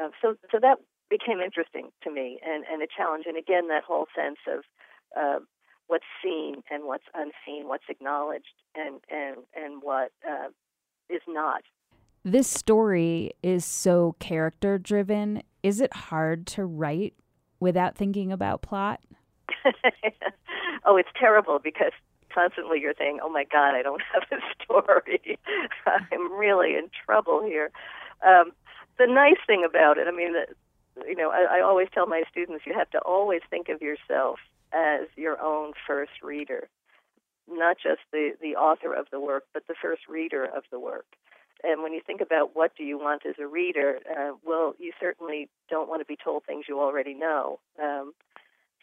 Uh, 0.00 0.08
so 0.20 0.36
so 0.52 0.58
that 0.60 0.78
became 1.08 1.40
interesting 1.40 1.90
to 2.02 2.10
me 2.10 2.38
and, 2.44 2.64
and 2.70 2.82
a 2.82 2.86
challenge. 2.86 3.24
And 3.26 3.36
again, 3.36 3.68
that 3.68 3.84
whole 3.84 4.06
sense 4.14 4.38
of 4.46 4.64
uh, 5.16 5.38
what's 5.88 6.04
seen 6.22 6.62
and 6.70 6.84
what's 6.84 7.04
unseen, 7.14 7.68
what's 7.68 7.84
acknowledged 7.88 8.54
and 8.74 9.00
and 9.10 9.38
and 9.54 9.82
what 9.82 10.12
uh, 10.28 10.48
is 11.08 11.22
not. 11.28 11.62
This 12.24 12.48
story 12.48 13.32
is 13.42 13.64
so 13.64 14.16
character 14.18 14.78
driven. 14.78 15.42
Is 15.62 15.80
it 15.80 15.94
hard 15.94 16.46
to 16.48 16.64
write 16.64 17.14
without 17.60 17.96
thinking 17.96 18.32
about 18.32 18.62
plot? 18.62 19.00
oh, 20.84 20.96
it's 20.96 21.08
terrible 21.18 21.60
because 21.62 21.92
constantly 22.34 22.80
you're 22.80 22.94
saying, 22.98 23.20
"Oh 23.22 23.28
my 23.28 23.44
God, 23.44 23.74
I 23.74 23.82
don't 23.82 24.02
have 24.12 24.24
a 24.32 24.64
story. 24.64 25.38
I'm 25.86 26.32
really 26.32 26.74
in 26.74 26.90
trouble 27.04 27.42
here." 27.44 27.70
Um, 28.26 28.52
the 28.98 29.06
nice 29.06 29.36
thing 29.46 29.64
about 29.64 29.98
it, 29.98 30.08
I 30.08 30.10
mean, 30.10 30.32
the, 30.32 30.46
you 31.06 31.14
know, 31.14 31.30
I, 31.30 31.58
I 31.58 31.60
always 31.60 31.88
tell 31.92 32.06
my 32.06 32.22
students 32.30 32.64
you 32.66 32.72
have 32.72 32.90
to 32.90 32.98
always 33.00 33.42
think 33.50 33.68
of 33.68 33.82
yourself 33.82 34.38
as 34.76 35.08
your 35.16 35.40
own 35.40 35.72
first 35.86 36.12
reader, 36.22 36.68
not 37.48 37.76
just 37.82 38.00
the, 38.12 38.32
the 38.40 38.56
author 38.56 38.92
of 38.92 39.06
the 39.10 39.20
work, 39.20 39.44
but 39.54 39.66
the 39.66 39.74
first 39.80 40.02
reader 40.08 40.44
of 40.44 40.64
the 40.70 40.78
work. 40.78 41.06
And 41.64 41.82
when 41.82 41.94
you 41.94 42.00
think 42.06 42.20
about 42.20 42.54
what 42.54 42.76
do 42.76 42.84
you 42.84 42.98
want 42.98 43.24
as 43.24 43.36
a 43.40 43.46
reader, 43.46 43.98
uh, 44.10 44.32
well, 44.44 44.74
you 44.78 44.92
certainly 45.00 45.48
don't 45.70 45.88
want 45.88 46.00
to 46.02 46.04
be 46.04 46.18
told 46.22 46.44
things 46.44 46.66
you 46.68 46.80
already 46.80 47.14
know. 47.14 47.58
Um, 47.82 48.12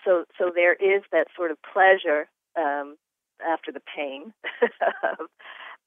so, 0.04 0.26
so 0.38 0.52
there 0.54 0.74
is 0.74 1.04
that 1.12 1.28
sort 1.36 1.52
of 1.52 1.58
pleasure 1.62 2.28
um, 2.58 2.98
after 3.48 3.72
the 3.72 3.82
pain 3.96 4.34
of, 5.04 5.28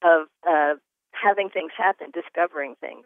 of 0.03 0.29
uh, 0.49 0.75
having 1.11 1.49
things 1.51 1.73
happen, 1.77 2.13
discovering 2.15 2.77
things 2.81 3.05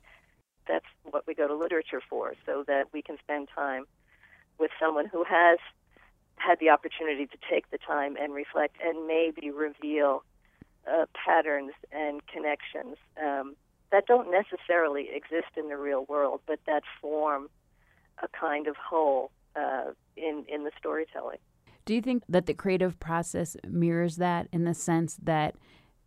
that's 0.69 0.87
what 1.11 1.27
we 1.27 1.35
go 1.35 1.49
to 1.49 1.55
literature 1.55 2.03
for, 2.09 2.35
so 2.47 2.65
that 2.67 2.85
we 2.93 3.03
can 3.03 3.17
spend 3.19 3.49
time 3.55 3.85
with 4.59 4.71
someone 4.79 5.07
who 5.07 5.25
has 5.25 5.59
had 6.41 6.59
the 6.59 6.71
opportunity 6.71 7.27
to 7.27 7.37
take 7.51 7.71
the 7.71 7.79
time 7.79 8.17
and 8.17 8.33
reflect 8.33 8.77
and 8.85 9.07
maybe 9.07 9.51
reveal 9.51 10.25
uh, 10.91 11.07
patterns 11.13 11.73
and 11.93 12.27
connections 12.27 12.97
um, 13.23 13.55
that 13.93 14.07
don't 14.07 14.31
necessarily 14.31 15.09
exist 15.13 15.53
in 15.57 15.69
the 15.69 15.77
real 15.77 16.05
world, 16.09 16.41
but 16.47 16.59
that 16.67 16.83
form 17.01 17.49
a 18.23 18.29
kind 18.29 18.67
of 18.67 18.77
whole 18.77 19.31
uh, 19.57 19.91
in 20.17 20.45
in 20.49 20.65
the 20.65 20.71
storytelling. 20.79 21.39
Do 21.85 21.95
you 21.95 22.03
think 22.03 22.23
that 22.29 22.47
the 22.47 22.55
creative 22.55 22.99
process 23.01 23.57
mirrors 23.67 24.17
that 24.17 24.49
in 24.53 24.65
the 24.65 24.75
sense 24.75 25.19
that 25.23 25.57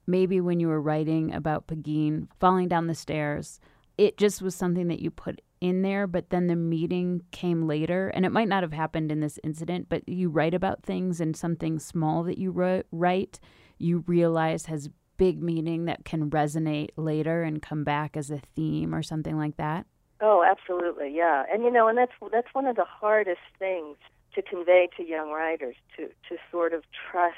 maybe 0.08 0.40
when 0.40 0.60
you 0.60 0.68
were 0.68 0.82
writing 0.82 1.34
about 1.34 1.68
Pegeen 1.68 2.28
falling 2.40 2.68
down 2.68 2.88
the 2.88 2.96
stairs, 2.96 3.60
it 3.98 4.18
just 4.18 4.42
was 4.42 4.56
something 4.56 4.88
that 4.88 5.00
you 5.00 5.12
put 5.12 5.42
in 5.64 5.82
there, 5.82 6.06
but 6.08 6.30
then 6.30 6.48
the 6.48 6.58
meeting 6.58 7.22
came 7.32 7.66
later. 7.66 8.10
And 8.10 8.26
it 8.26 8.32
might 8.32 8.50
not 8.50 8.64
have 8.64 8.74
happened 8.74 9.12
in 9.12 9.22
this 9.22 9.40
incident, 9.44 9.88
but 9.88 10.08
you 10.08 10.30
write 10.30 10.54
about 10.54 10.84
things 10.84 11.22
and 11.22 11.36
something 11.36 11.80
small 11.80 12.24
that 12.24 12.38
you 12.38 12.52
write, 12.92 13.40
you 13.80 14.04
realize 14.06 14.66
has 14.66 14.90
big 15.18 15.42
meaning 15.42 15.86
that 15.86 16.04
can 16.04 16.30
resonate 16.30 16.90
later 16.98 17.44
and 17.44 17.62
come 17.62 17.86
back 17.86 18.18
as 18.18 18.30
a 18.30 18.42
theme 18.56 18.94
or 18.94 19.02
something 19.02 19.38
like 19.38 19.56
that. 19.56 19.86
Oh, 20.20 20.44
absolutely, 20.44 21.16
yeah. 21.16 21.44
And 21.52 21.64
you 21.64 21.72
know, 21.72 21.88
and 21.88 21.98
that's 21.98 22.12
that's 22.32 22.54
one 22.54 22.66
of 22.66 22.76
the 22.76 22.86
hardest 22.86 23.42
things 23.58 23.98
to 24.36 24.42
convey 24.42 24.90
to 24.98 25.04
young 25.04 25.32
writers 25.32 25.76
to 25.96 26.08
to 26.30 26.38
sort 26.52 26.74
of 26.74 26.84
trust 27.10 27.38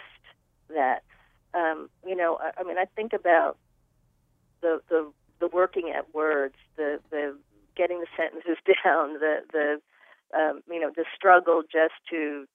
that. 0.69 1.03
Um, 1.53 1.89
you 2.05 2.15
know, 2.15 2.37
I, 2.41 2.61
I 2.61 2.63
mean, 2.63 2.77
I 2.77 2.85
think 2.95 3.13
about 3.13 3.57
the 4.61 4.81
the 4.89 5.11
the 5.39 5.47
working 5.47 5.91
at 5.95 6.13
words, 6.13 6.55
the 6.75 6.99
the 7.11 7.35
getting 7.75 7.99
the 7.99 8.07
sentences 8.15 8.57
down, 8.83 9.19
the 9.19 9.41
the 9.51 9.81
um, 10.37 10.61
you 10.69 10.79
know 10.79 10.91
the 10.95 11.05
struggle 11.15 11.61
just 11.61 11.95
to 12.09 12.45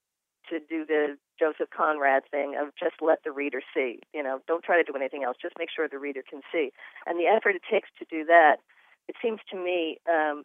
to 0.48 0.58
do 0.58 0.84
the 0.84 1.16
Joseph 1.38 1.70
Conrad 1.70 2.22
thing 2.30 2.56
of 2.60 2.68
just 2.78 2.96
let 3.00 3.22
the 3.24 3.32
reader 3.32 3.62
see. 3.74 4.00
You 4.12 4.22
know, 4.22 4.40
don't 4.46 4.64
try 4.64 4.76
to 4.76 4.84
do 4.84 4.96
anything 4.96 5.24
else. 5.24 5.36
Just 5.40 5.54
make 5.58 5.68
sure 5.74 5.88
the 5.88 5.98
reader 5.98 6.22
can 6.28 6.40
see. 6.52 6.70
And 7.06 7.18
the 7.18 7.26
effort 7.26 7.54
it 7.54 7.62
takes 7.70 7.88
to 7.98 8.04
do 8.10 8.24
that, 8.24 8.56
it 9.08 9.16
seems 9.22 9.40
to 9.50 9.56
me, 9.56 9.98
um, 10.10 10.44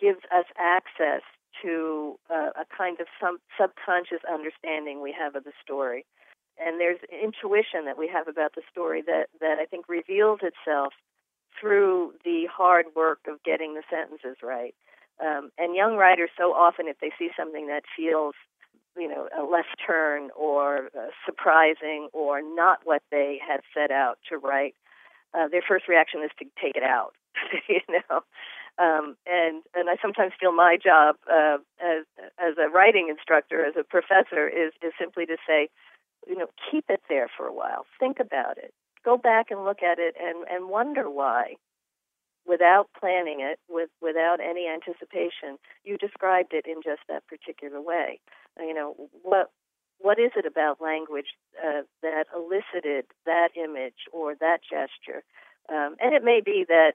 gives 0.00 0.20
us 0.34 0.46
access 0.58 1.22
to 1.62 2.18
uh, 2.30 2.50
a 2.58 2.64
kind 2.76 2.98
of 3.00 3.06
some 3.20 3.38
subconscious 3.60 4.24
understanding 4.26 5.00
we 5.00 5.14
have 5.16 5.36
of 5.36 5.44
the 5.44 5.52
story. 5.62 6.04
And 6.58 6.80
there's 6.80 6.98
intuition 7.10 7.84
that 7.86 7.98
we 7.98 8.08
have 8.08 8.28
about 8.28 8.54
the 8.54 8.62
story 8.70 9.02
that, 9.06 9.26
that 9.40 9.58
I 9.58 9.66
think 9.66 9.88
reveals 9.88 10.40
itself 10.42 10.94
through 11.58 12.12
the 12.24 12.46
hard 12.52 12.86
work 12.94 13.20
of 13.28 13.42
getting 13.42 13.74
the 13.74 13.82
sentences 13.90 14.38
right. 14.42 14.74
Um, 15.24 15.50
and 15.58 15.76
young 15.76 15.96
writers, 15.96 16.30
so 16.36 16.52
often, 16.52 16.88
if 16.88 16.98
they 17.00 17.12
see 17.18 17.30
something 17.36 17.68
that 17.68 17.84
feels, 17.96 18.34
you 18.96 19.08
know, 19.08 19.28
a 19.36 19.44
left 19.44 19.76
turn 19.86 20.30
or 20.36 20.90
uh, 20.98 21.10
surprising 21.24 22.08
or 22.12 22.42
not 22.42 22.80
what 22.84 23.02
they 23.10 23.38
had 23.46 23.60
set 23.72 23.90
out 23.92 24.18
to 24.28 24.38
write, 24.38 24.74
uh, 25.32 25.48
their 25.48 25.62
first 25.66 25.88
reaction 25.88 26.22
is 26.22 26.30
to 26.38 26.44
take 26.60 26.76
it 26.76 26.82
out. 26.82 27.14
you 27.68 27.80
know, 27.88 28.22
um, 28.78 29.16
and 29.26 29.62
and 29.74 29.88
I 29.88 29.96
sometimes 30.02 30.32
feel 30.38 30.52
my 30.52 30.76
job 30.82 31.16
uh, 31.30 31.58
as 31.80 32.04
as 32.38 32.54
a 32.58 32.68
writing 32.68 33.08
instructor, 33.08 33.64
as 33.64 33.74
a 33.78 33.84
professor, 33.84 34.48
is 34.48 34.72
is 34.82 34.92
simply 34.98 35.26
to 35.26 35.36
say, 35.46 35.68
you 36.26 36.36
know, 36.36 36.46
keep 36.70 36.84
it 36.88 37.02
there 37.08 37.28
for 37.36 37.46
a 37.46 37.54
while, 37.54 37.86
think 38.00 38.18
about 38.18 38.58
it, 38.58 38.74
go 39.04 39.16
back 39.16 39.50
and 39.50 39.64
look 39.64 39.82
at 39.82 39.98
it 39.98 40.14
and, 40.20 40.46
and 40.50 40.68
wonder 40.68 41.10
why, 41.10 41.54
without 42.46 42.88
planning 42.98 43.40
it, 43.40 43.58
with 43.68 43.90
without 44.00 44.38
any 44.40 44.66
anticipation, 44.68 45.58
you 45.84 45.96
described 45.96 46.52
it 46.52 46.66
in 46.66 46.82
just 46.82 47.00
that 47.08 47.26
particular 47.26 47.80
way. 47.80 48.20
You 48.58 48.74
know 48.74 48.94
what 49.22 49.50
what 49.98 50.18
is 50.18 50.32
it 50.36 50.46
about 50.46 50.80
language 50.80 51.26
uh, 51.64 51.82
that 52.02 52.26
elicited 52.34 53.06
that 53.26 53.48
image 53.56 54.08
or 54.12 54.34
that 54.40 54.58
gesture? 54.62 55.22
Um, 55.68 55.96
and 56.00 56.14
it 56.14 56.22
may 56.22 56.40
be 56.44 56.64
that 56.68 56.92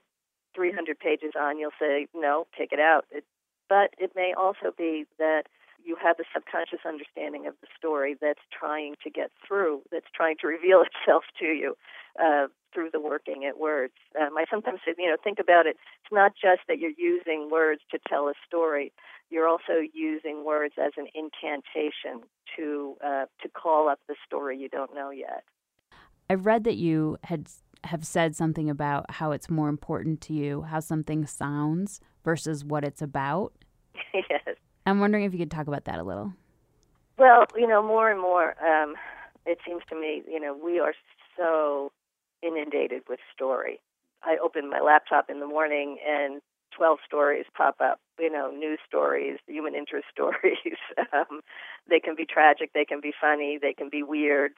300 0.56 1.00
pages 1.00 1.32
on, 1.40 1.58
you'll 1.58 1.72
say 1.80 2.08
no, 2.14 2.46
take 2.58 2.72
it 2.72 2.80
out. 2.80 3.06
It, 3.12 3.24
but 3.68 3.94
it 3.98 4.12
may 4.16 4.34
also 4.38 4.74
be 4.78 5.06
that 5.18 5.44
you 5.84 5.96
have 6.02 6.20
a 6.20 6.24
subconscious 6.34 6.80
understanding 6.86 7.48
of 7.48 7.54
the 7.62 7.68
story 7.78 8.16
that's 8.20 8.42
trying 8.52 8.96
to 9.04 9.10
get 9.10 9.32
through, 9.46 9.82
that's 9.92 10.08
trying 10.14 10.36
to 10.42 10.48
reveal 10.48 10.84
itself 10.88 11.24
to 11.40 11.46
you 11.46 11.76
uh, 12.22 12.48
through 12.74 12.90
the 12.92 13.00
working 13.00 13.46
at 13.46 13.58
words. 13.60 13.94
Um, 14.20 14.38
I 14.38 14.46
sometimes 14.50 14.80
say, 14.86 14.94
you 14.98 15.10
know, 15.10 15.18
think 15.24 15.40
about 15.40 15.66
it. 15.66 15.78
It's 16.04 16.12
not 16.12 16.34
just 16.34 16.62
that 16.68 16.80
you're 16.80 16.92
using 16.98 17.50
words 17.52 17.82
to 17.92 18.00
tell 18.08 18.28
a 18.28 18.34
story. 18.46 18.92
you're 19.30 19.48
also 19.48 19.82
using 19.94 20.46
words 20.46 20.76
as 20.78 20.94
an 20.98 21.08
incantation 21.14 22.28
to 22.56 22.96
uh, 23.04 23.26
to 23.42 23.50
call 23.50 23.90
up 23.90 24.00
the 24.08 24.16
story 24.26 24.58
you 24.58 24.70
don't 24.70 24.94
know 24.94 25.10
yet. 25.10 25.44
I've 26.30 26.46
read 26.46 26.64
that 26.66 26.76
you 26.76 27.18
had 27.24 27.48
have 27.86 28.06
said 28.06 28.36
something 28.36 28.70
about 28.70 29.10
how 29.10 29.32
it's 29.32 29.50
more 29.50 29.70
important 29.70 30.20
to 30.22 30.34
you 30.34 30.64
how 30.64 30.80
something 30.80 31.26
sounds 31.26 32.02
versus 32.24 32.66
what 32.66 32.84
it's 32.84 33.02
about. 33.02 33.54
yes. 34.14 34.56
I'm 34.90 35.00
wondering 35.00 35.24
if 35.24 35.34
you 35.34 35.40
could 35.40 35.52
talk 35.52 35.68
about 35.68 35.86
that 35.86 36.00
a 36.00 36.04
little. 36.04 36.34
Well, 37.18 37.46
you 37.56 37.68
know, 37.68 37.84
more 37.84 38.10
and 38.10 38.20
more, 38.22 38.56
um, 38.64 38.96
it 39.46 39.60
seems 39.66 39.82
to 39.90 39.96
me, 39.96 40.24
you 40.28 40.40
know, 40.40 40.58
we 40.62 40.80
are 40.80 40.94
so 41.38 41.92
inundated 42.42 43.04
with 43.10 43.20
story. 43.34 43.82
I 44.24 44.38
open 44.44 44.70
my 44.70 44.80
laptop 44.80 45.30
in 45.30 45.40
the 45.40 45.48
morning 45.48 45.98
and 46.08 46.42
12 46.76 47.00
stories 47.06 47.46
pop 47.56 47.76
up, 47.82 48.00
you 48.20 48.32
know, 48.32 48.52
news 48.52 48.80
stories, 48.88 49.38
human 49.48 49.76
interest 49.76 50.08
stories. 50.12 50.78
um, 51.14 51.42
they 51.90 52.00
can 52.00 52.16
be 52.16 52.26
tragic, 52.26 52.72
they 52.74 52.86
can 52.86 53.02
be 53.02 53.14
funny, 53.20 53.58
they 53.62 53.74
can 53.74 53.90
be 53.90 54.04
weird. 54.04 54.52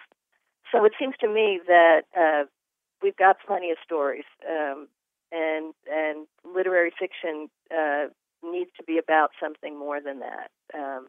So 0.71 0.85
it 0.85 0.93
seems 0.99 1.15
to 1.21 1.27
me 1.27 1.59
that 1.67 2.01
uh, 2.17 2.45
we've 3.01 3.17
got 3.17 3.37
plenty 3.45 3.71
of 3.71 3.77
stories, 3.83 4.23
um, 4.47 4.87
and 5.31 5.73
and 5.91 6.27
literary 6.45 6.91
fiction 6.97 7.49
uh, 7.71 8.07
needs 8.43 8.71
to 8.77 8.83
be 8.83 8.97
about 8.97 9.31
something 9.41 9.77
more 9.77 10.01
than 10.01 10.19
that. 10.19 10.49
Um, 10.73 11.07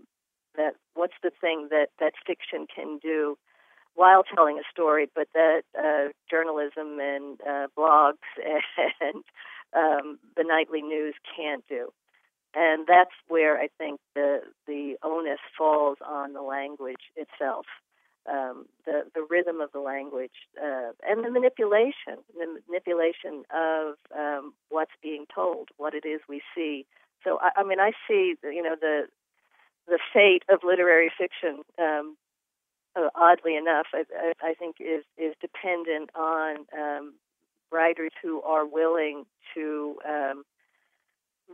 that 0.56 0.74
what's 0.94 1.14
the 1.22 1.30
thing 1.40 1.68
that 1.70 1.88
that 1.98 2.12
fiction 2.26 2.66
can 2.74 2.98
do 3.02 3.38
while 3.94 4.22
telling 4.22 4.58
a 4.58 4.62
story, 4.70 5.08
but 5.14 5.28
that 5.34 5.62
uh, 5.78 6.12
journalism 6.30 6.98
and 7.00 7.40
uh, 7.42 7.66
blogs 7.76 8.24
and 9.00 9.22
um, 9.76 10.18
the 10.36 10.44
nightly 10.44 10.82
news 10.82 11.14
can't 11.36 11.64
do. 11.68 11.92
And 12.54 12.86
that's 12.86 13.14
where 13.28 13.58
I 13.58 13.68
think 13.78 14.00
the 14.14 14.40
the 14.66 14.96
onus 15.02 15.38
falls 15.56 15.98
on 16.06 16.34
the 16.34 16.42
language 16.42 17.10
itself, 17.16 17.64
um, 18.30 18.66
the 18.84 19.04
the 19.14 19.26
rhythm 19.28 19.60
of 19.60 19.72
the 19.72 19.80
language, 19.80 20.48
uh, 20.62 20.92
and 21.08 21.24
the 21.24 21.30
manipulation, 21.30 22.20
the 22.38 22.60
manipulation 22.68 23.44
of 23.54 23.94
um, 24.16 24.52
what's 24.68 24.92
being 25.02 25.24
told, 25.34 25.70
what 25.78 25.94
it 25.94 26.06
is 26.06 26.20
we 26.28 26.42
see. 26.54 26.84
So 27.24 27.38
I, 27.40 27.60
I 27.60 27.64
mean, 27.64 27.80
I 27.80 27.92
see 28.08 28.34
you 28.42 28.62
know 28.62 28.76
the 28.80 29.06
the 29.86 29.98
fate 30.12 30.44
of 30.48 30.60
literary 30.64 31.10
fiction. 31.16 31.62
Um, 31.78 32.16
uh, 32.94 33.08
oddly 33.14 33.56
enough, 33.56 33.86
I, 33.94 34.04
I, 34.16 34.50
I 34.50 34.54
think 34.54 34.76
is 34.80 35.04
is 35.16 35.34
dependent 35.40 36.10
on 36.14 36.66
um, 36.78 37.14
writers 37.70 38.12
who 38.22 38.42
are 38.42 38.66
willing 38.66 39.24
to 39.54 39.96
um, 40.08 40.44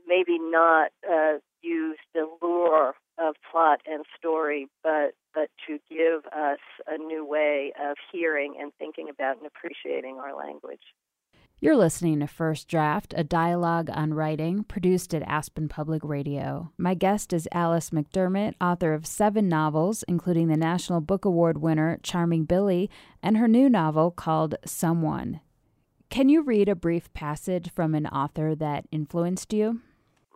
maybe 0.07 0.39
not 0.39 0.91
uh, 1.09 1.39
use 1.63 1.99
the 2.15 2.29
lure 2.43 2.95
of 3.19 3.35
plot 3.51 3.81
and 3.87 4.05
story, 4.17 4.69
but 4.83 5.15
but 5.35 5.51
to 5.67 5.79
give 5.89 6.25
us 6.33 6.59
a 6.87 6.99
new 6.99 7.25
way 7.25 7.73
of 7.81 7.97
hearing 8.13 8.55
and 8.61 8.73
thinking 8.79 9.09
about 9.09 9.39
and 9.39 9.47
appreciating 9.47 10.17
our 10.19 10.35
language. 10.37 10.83
You're 11.61 11.77
listening 11.77 12.21
to 12.21 12.29
First 12.29 12.69
Draft, 12.69 13.13
a 13.17 13.25
dialogue 13.25 13.91
on 13.93 14.15
writing 14.15 14.63
produced 14.63 15.13
at 15.13 15.23
Aspen 15.23 15.69
Public 15.69 16.05
Radio. 16.05 16.71
My 16.79 16.95
guest 16.95 17.33
is 17.33 17.49
Alice 17.51 17.91
McDermott, 17.91 18.55
author 18.61 18.95
of 18.95 19.05
seven 19.05 19.49
novels, 19.49 20.05
including 20.07 20.47
the 20.47 20.57
National 20.57 21.01
Book 21.01 21.25
Award 21.25 21.59
winner 21.59 21.99
Charming 22.05 22.45
Billy 22.45 22.89
and 23.25 23.37
her 23.39 23.49
new 23.49 23.69
novel 23.69 24.13
called 24.13 24.55
Someone. 24.65 25.41
Can 26.11 26.29
you 26.29 26.43
read 26.43 26.69
a 26.69 26.77
brief 26.77 27.13
passage 27.13 27.73
from 27.73 27.93
an 27.97 28.07
author 28.07 28.55
that 28.55 28.85
influenced 28.93 29.53
you? 29.53 29.81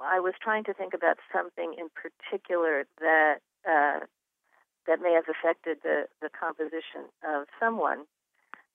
I 0.02 0.18
was 0.18 0.34
trying 0.42 0.64
to 0.64 0.74
think 0.74 0.92
about 0.92 1.18
something 1.32 1.76
in 1.78 1.86
particular 1.94 2.82
that 2.98 3.36
uh, 3.64 4.06
that 4.88 5.00
may 5.00 5.12
have 5.12 5.28
affected 5.30 5.78
the, 5.84 6.06
the 6.20 6.30
composition 6.30 7.06
of 7.24 7.46
someone. 7.60 8.06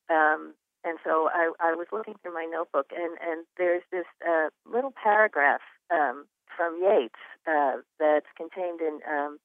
Um, 0.09 0.53
and 0.83 0.97
so 1.03 1.29
I, 1.33 1.51
I 1.59 1.73
was 1.73 1.87
looking 1.91 2.15
through 2.21 2.33
my 2.33 2.45
notebook, 2.45 2.87
and, 2.95 3.17
and 3.21 3.45
there's 3.57 3.83
this 3.91 4.05
uh, 4.27 4.49
little 4.65 4.93
paragraph 5.01 5.61
um, 5.91 6.25
from 6.55 6.79
Yeats 6.81 7.19
uh, 7.47 7.77
that's 7.99 8.27
contained 8.37 8.81
in 8.81 8.99
um, 9.09 9.39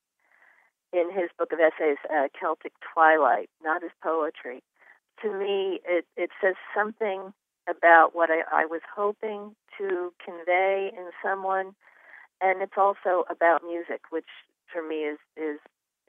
in 0.93 1.11
his 1.11 1.31
book 1.39 1.53
of 1.53 1.59
essays, 1.59 1.97
uh, 2.15 2.29
Celtic 2.39 2.73
Twilight, 2.93 3.49
not 3.65 3.83
his 3.83 3.93
poetry. 4.03 4.63
To 5.23 5.33
me, 5.33 5.81
it, 5.87 6.05
it 6.17 6.31
says 6.43 6.55
something 6.77 7.33
about 7.69 8.11
what 8.15 8.31
I, 8.31 8.43
I 8.53 8.67
was 8.67 8.83
hoping 8.95 9.55
to 9.79 10.13
convey 10.23 10.91
in 10.95 11.11
someone, 11.25 11.75
and 12.41 12.61
it's 12.61 12.77
also 12.77 13.25
about 13.31 13.63
music, 13.65 14.03
which 14.11 14.27
for 14.71 14.87
me 14.87 14.97
is 15.05 15.19
is 15.37 15.59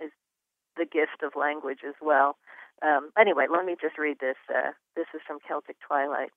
is 0.04 0.12
the 0.76 0.86
gift 0.86 1.24
of 1.24 1.34
language 1.36 1.80
as 1.88 1.96
well. 2.02 2.36
Um, 2.82 3.12
anyway, 3.18 3.46
let 3.52 3.66
me 3.66 3.76
just 3.80 3.98
read 3.98 4.18
this. 4.20 4.38
Uh, 4.50 4.72
this 4.96 5.08
is 5.14 5.22
from 5.26 5.40
Celtic 5.48 5.78
Twilight. 5.86 6.32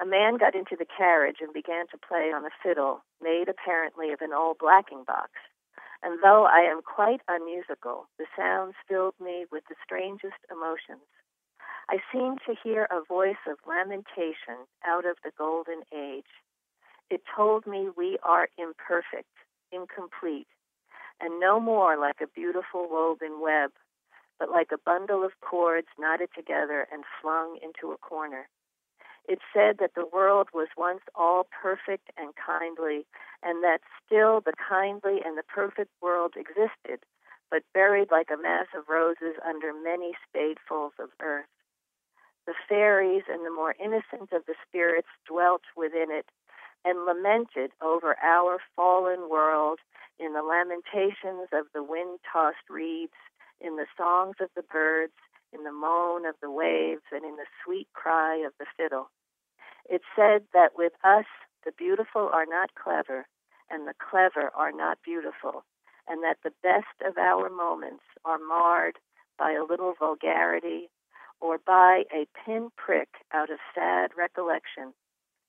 A 0.00 0.06
man 0.06 0.36
got 0.36 0.54
into 0.54 0.76
the 0.76 0.86
carriage 0.86 1.36
and 1.40 1.52
began 1.52 1.86
to 1.88 1.98
play 1.98 2.32
on 2.34 2.44
a 2.44 2.50
fiddle 2.62 3.04
made 3.22 3.48
apparently 3.48 4.10
of 4.10 4.20
an 4.20 4.32
old 4.32 4.58
blacking 4.58 5.04
box. 5.06 5.30
And 6.02 6.18
though 6.22 6.44
I 6.44 6.60
am 6.60 6.82
quite 6.82 7.20
unmusical, 7.28 8.08
the 8.18 8.26
sounds 8.36 8.74
filled 8.88 9.14
me 9.20 9.46
with 9.52 9.62
the 9.68 9.76
strangest 9.84 10.42
emotions. 10.50 11.06
I 11.88 11.98
seemed 12.12 12.40
to 12.46 12.56
hear 12.62 12.88
a 12.90 13.04
voice 13.04 13.42
of 13.46 13.58
lamentation 13.66 14.66
out 14.84 15.04
of 15.04 15.16
the 15.22 15.30
golden 15.38 15.82
age. 15.94 16.30
It 17.10 17.22
told 17.36 17.66
me 17.66 17.88
we 17.96 18.18
are 18.22 18.48
imperfect, 18.58 19.30
incomplete, 19.70 20.48
and 21.20 21.38
no 21.38 21.60
more 21.60 21.96
like 21.96 22.20
a 22.20 22.26
beautiful 22.26 22.88
woven 22.90 23.40
web 23.40 23.70
but 24.38 24.50
like 24.50 24.72
a 24.72 24.78
bundle 24.78 25.24
of 25.24 25.40
cords 25.40 25.88
knotted 25.98 26.30
together 26.34 26.86
and 26.92 27.04
flung 27.20 27.58
into 27.62 27.92
a 27.92 27.98
corner. 27.98 28.48
It 29.28 29.38
said 29.52 29.78
that 29.78 29.94
the 29.94 30.06
world 30.06 30.48
was 30.52 30.68
once 30.76 31.02
all 31.14 31.44
perfect 31.44 32.10
and 32.16 32.34
kindly, 32.34 33.06
and 33.42 33.62
that 33.62 33.80
still 34.04 34.40
the 34.40 34.54
kindly 34.68 35.20
and 35.24 35.38
the 35.38 35.44
perfect 35.44 35.90
world 36.00 36.34
existed, 36.36 37.04
but 37.50 37.62
buried 37.72 38.10
like 38.10 38.30
a 38.30 38.36
mass 38.36 38.66
of 38.76 38.88
roses 38.88 39.36
under 39.44 39.72
many 39.72 40.14
spadefuls 40.26 40.98
of 40.98 41.10
earth. 41.20 41.46
The 42.46 42.54
fairies 42.68 43.24
and 43.28 43.46
the 43.46 43.50
more 43.50 43.76
innocent 43.78 44.32
of 44.32 44.46
the 44.46 44.56
spirits 44.66 45.08
dwelt 45.24 45.62
within 45.76 46.10
it 46.10 46.26
and 46.84 47.06
lamented 47.06 47.70
over 47.80 48.16
our 48.20 48.58
fallen 48.74 49.28
world 49.28 49.78
in 50.18 50.32
the 50.32 50.42
lamentations 50.42 51.48
of 51.52 51.66
the 51.72 51.82
wind 51.82 52.18
tossed 52.30 52.68
reeds 52.68 53.12
in 53.62 53.76
the 53.76 53.86
songs 53.96 54.36
of 54.40 54.50
the 54.56 54.62
birds, 54.62 55.12
in 55.52 55.64
the 55.64 55.72
moan 55.72 56.26
of 56.26 56.34
the 56.42 56.50
waves, 56.50 57.02
and 57.12 57.24
in 57.24 57.36
the 57.36 57.46
sweet 57.64 57.88
cry 57.94 58.36
of 58.36 58.52
the 58.58 58.66
fiddle. 58.76 59.10
It 59.88 60.02
said 60.16 60.44
that 60.52 60.76
with 60.76 60.92
us, 61.04 61.26
the 61.64 61.72
beautiful 61.72 62.28
are 62.32 62.46
not 62.46 62.74
clever, 62.74 63.26
and 63.70 63.86
the 63.86 63.94
clever 64.10 64.50
are 64.54 64.72
not 64.72 64.98
beautiful, 65.04 65.64
and 66.08 66.22
that 66.22 66.38
the 66.42 66.52
best 66.62 66.96
of 67.06 67.16
our 67.18 67.48
moments 67.48 68.04
are 68.24 68.38
marred 68.38 68.98
by 69.38 69.52
a 69.52 69.64
little 69.64 69.94
vulgarity 69.98 70.90
or 71.40 71.58
by 71.58 72.04
a 72.12 72.26
pin 72.44 72.70
prick 72.76 73.08
out 73.32 73.50
of 73.50 73.58
sad 73.74 74.10
recollection, 74.16 74.94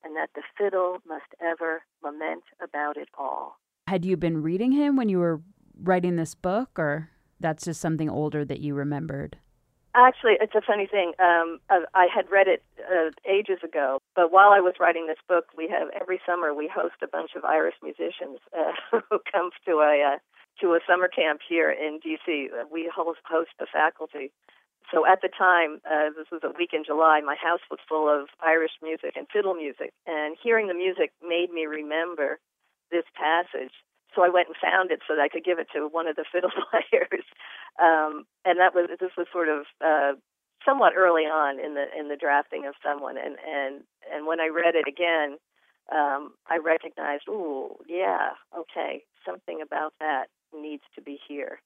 and 0.03 0.15
that 0.15 0.29
the 0.35 0.41
fiddle 0.57 0.97
must 1.07 1.33
ever 1.41 1.83
lament 2.03 2.43
about 2.61 2.97
it 2.97 3.09
all. 3.17 3.57
Had 3.87 4.05
you 4.05 4.17
been 4.17 4.41
reading 4.41 4.71
him 4.71 4.95
when 4.95 5.09
you 5.09 5.19
were 5.19 5.41
writing 5.79 6.15
this 6.15 6.35
book, 6.35 6.77
or? 6.77 7.09
That's 7.43 7.65
just 7.65 7.79
something 7.79 8.09
older 8.09 8.43
that 8.43 8.61
you 8.61 8.73
remembered? 8.73 9.37
Actually, 9.93 10.41
it's 10.41 10.55
a 10.55 10.61
funny 10.65 10.87
thing. 10.87 11.13
Um, 11.19 11.59
I 11.69 12.07
had 12.09 12.25
read 12.31 12.47
it 12.47 12.63
uh, 12.81 13.11
ages 13.29 13.59
ago, 13.63 13.99
but 14.15 14.31
while 14.31 14.49
I 14.49 14.59
was 14.59 14.73
writing 14.79 15.05
this 15.05 15.21
book, 15.29 15.45
we 15.55 15.67
have 15.69 15.89
every 15.93 16.19
summer 16.25 16.51
we 16.51 16.67
host 16.67 16.95
a 17.03 17.07
bunch 17.07 17.31
of 17.35 17.45
Irish 17.45 17.75
musicians 17.83 18.39
uh, 18.57 18.73
who 19.09 19.19
come 19.31 19.51
to 19.67 19.71
a 19.85 20.15
uh, 20.15 20.17
to 20.61 20.73
a 20.73 20.79
summer 20.89 21.07
camp 21.07 21.41
here 21.47 21.69
in 21.69 21.99
DC. 22.01 22.47
We 22.71 22.89
host 22.89 23.19
host 23.29 23.51
the 23.59 23.67
faculty. 23.71 24.31
So 24.91 25.05
at 25.05 25.21
the 25.21 25.29
time, 25.29 25.79
uh, 25.85 26.09
this 26.17 26.27
was 26.31 26.41
a 26.43 26.57
week 26.57 26.73
in 26.73 26.83
July, 26.83 27.21
my 27.21 27.35
house 27.35 27.61
was 27.69 27.79
full 27.87 28.09
of 28.09 28.29
Irish 28.41 28.73
music 28.81 29.13
and 29.15 29.27
fiddle 29.31 29.53
music, 29.53 29.93
and 30.07 30.35
hearing 30.41 30.67
the 30.67 30.73
music 30.73 31.11
made 31.21 31.51
me 31.51 31.65
remember 31.65 32.39
this 32.91 33.05
passage 33.13 33.73
so 34.15 34.23
I 34.23 34.29
went 34.29 34.47
and 34.47 34.57
found 34.61 34.91
it 34.91 35.01
so 35.07 35.15
that 35.15 35.21
I 35.21 35.29
could 35.29 35.43
give 35.43 35.59
it 35.59 35.67
to 35.73 35.87
one 35.87 36.07
of 36.07 36.15
the 36.15 36.25
fiddle 36.31 36.51
players. 36.69 37.25
Um, 37.81 38.25
and 38.45 38.59
that 38.59 38.75
was 38.75 38.89
this 38.99 39.11
was 39.17 39.27
sort 39.31 39.49
of 39.49 39.65
uh, 39.83 40.13
somewhat 40.65 40.93
early 40.95 41.23
on 41.23 41.59
in 41.59 41.73
the 41.73 41.85
in 41.97 42.09
the 42.09 42.15
drafting 42.15 42.65
of 42.67 42.75
someone. 42.83 43.17
And 43.17 43.37
and 43.41 43.83
and 44.11 44.27
when 44.27 44.39
I 44.39 44.47
read 44.47 44.75
it 44.75 44.87
again, 44.87 45.37
um, 45.91 46.33
I 46.47 46.57
recognized, 46.57 47.23
oh 47.29 47.77
yeah, 47.87 48.31
okay, 48.57 49.03
something 49.25 49.61
about 49.61 49.93
that 49.99 50.27
needs 50.53 50.83
to 50.95 51.01
be 51.01 51.19
here. 51.27 51.59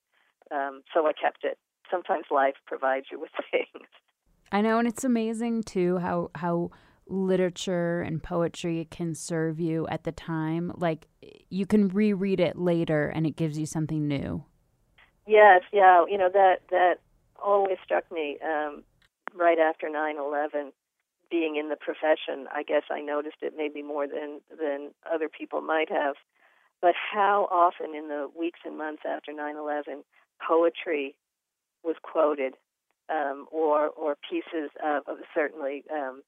Um, 0.52 0.82
so 0.94 1.08
I 1.08 1.12
kept 1.14 1.44
it. 1.44 1.58
Sometimes 1.92 2.26
life 2.32 2.56
provides 2.66 3.08
you 3.12 3.20
with 3.20 3.32
things. 3.52 3.88
I 4.52 4.62
know, 4.62 4.80
and 4.80 4.88
it's 4.88 5.04
amazing 5.04 5.64
too 5.64 5.98
how 5.98 6.32
how 6.36 6.72
literature 7.10 8.02
and 8.02 8.22
poetry 8.22 8.88
can 8.90 9.16
serve 9.16 9.60
you 9.60 9.88
at 9.88 10.04
the 10.04 10.12
time? 10.12 10.72
Like 10.76 11.08
you 11.50 11.66
can 11.66 11.88
reread 11.88 12.40
it 12.40 12.58
later 12.58 13.08
and 13.08 13.26
it 13.26 13.36
gives 13.36 13.58
you 13.58 13.66
something 13.66 14.08
new. 14.08 14.44
Yes, 15.26 15.62
yeah, 15.74 16.06
you 16.10 16.18
know 16.18 16.30
that 16.34 16.62
that 16.70 16.96
always 17.44 17.78
struck 17.84 18.10
me 18.12 18.38
um, 18.44 18.84
right 19.36 19.60
after 19.60 19.90
nine 19.90 20.18
eleven. 20.18 20.72
Being 21.30 21.58
in 21.58 21.68
the 21.68 21.76
profession, 21.76 22.48
I 22.54 22.64
guess 22.64 22.84
I 22.90 23.02
noticed 23.02 23.38
it 23.42 23.54
maybe 23.58 23.84
more 23.84 24.08
than 24.08 24.40
than 24.50 24.92
other 25.14 25.28
people 25.28 25.60
might 25.60 25.92
have. 25.92 26.16
But 26.82 26.94
how 26.96 27.50
often 27.52 27.94
in 27.94 28.08
the 28.08 28.30
weeks 28.38 28.60
and 28.64 28.78
months 28.78 29.02
after 29.06 29.34
nine 29.34 29.58
eleven, 29.58 30.04
poetry 30.48 31.16
was 31.84 31.98
quoted, 32.02 32.54
um, 33.10 33.46
or 33.52 33.90
or 33.90 34.16
pieces 34.30 34.70
of, 34.82 35.04
of 35.06 35.18
certainly 35.36 35.84
um, 35.92 36.22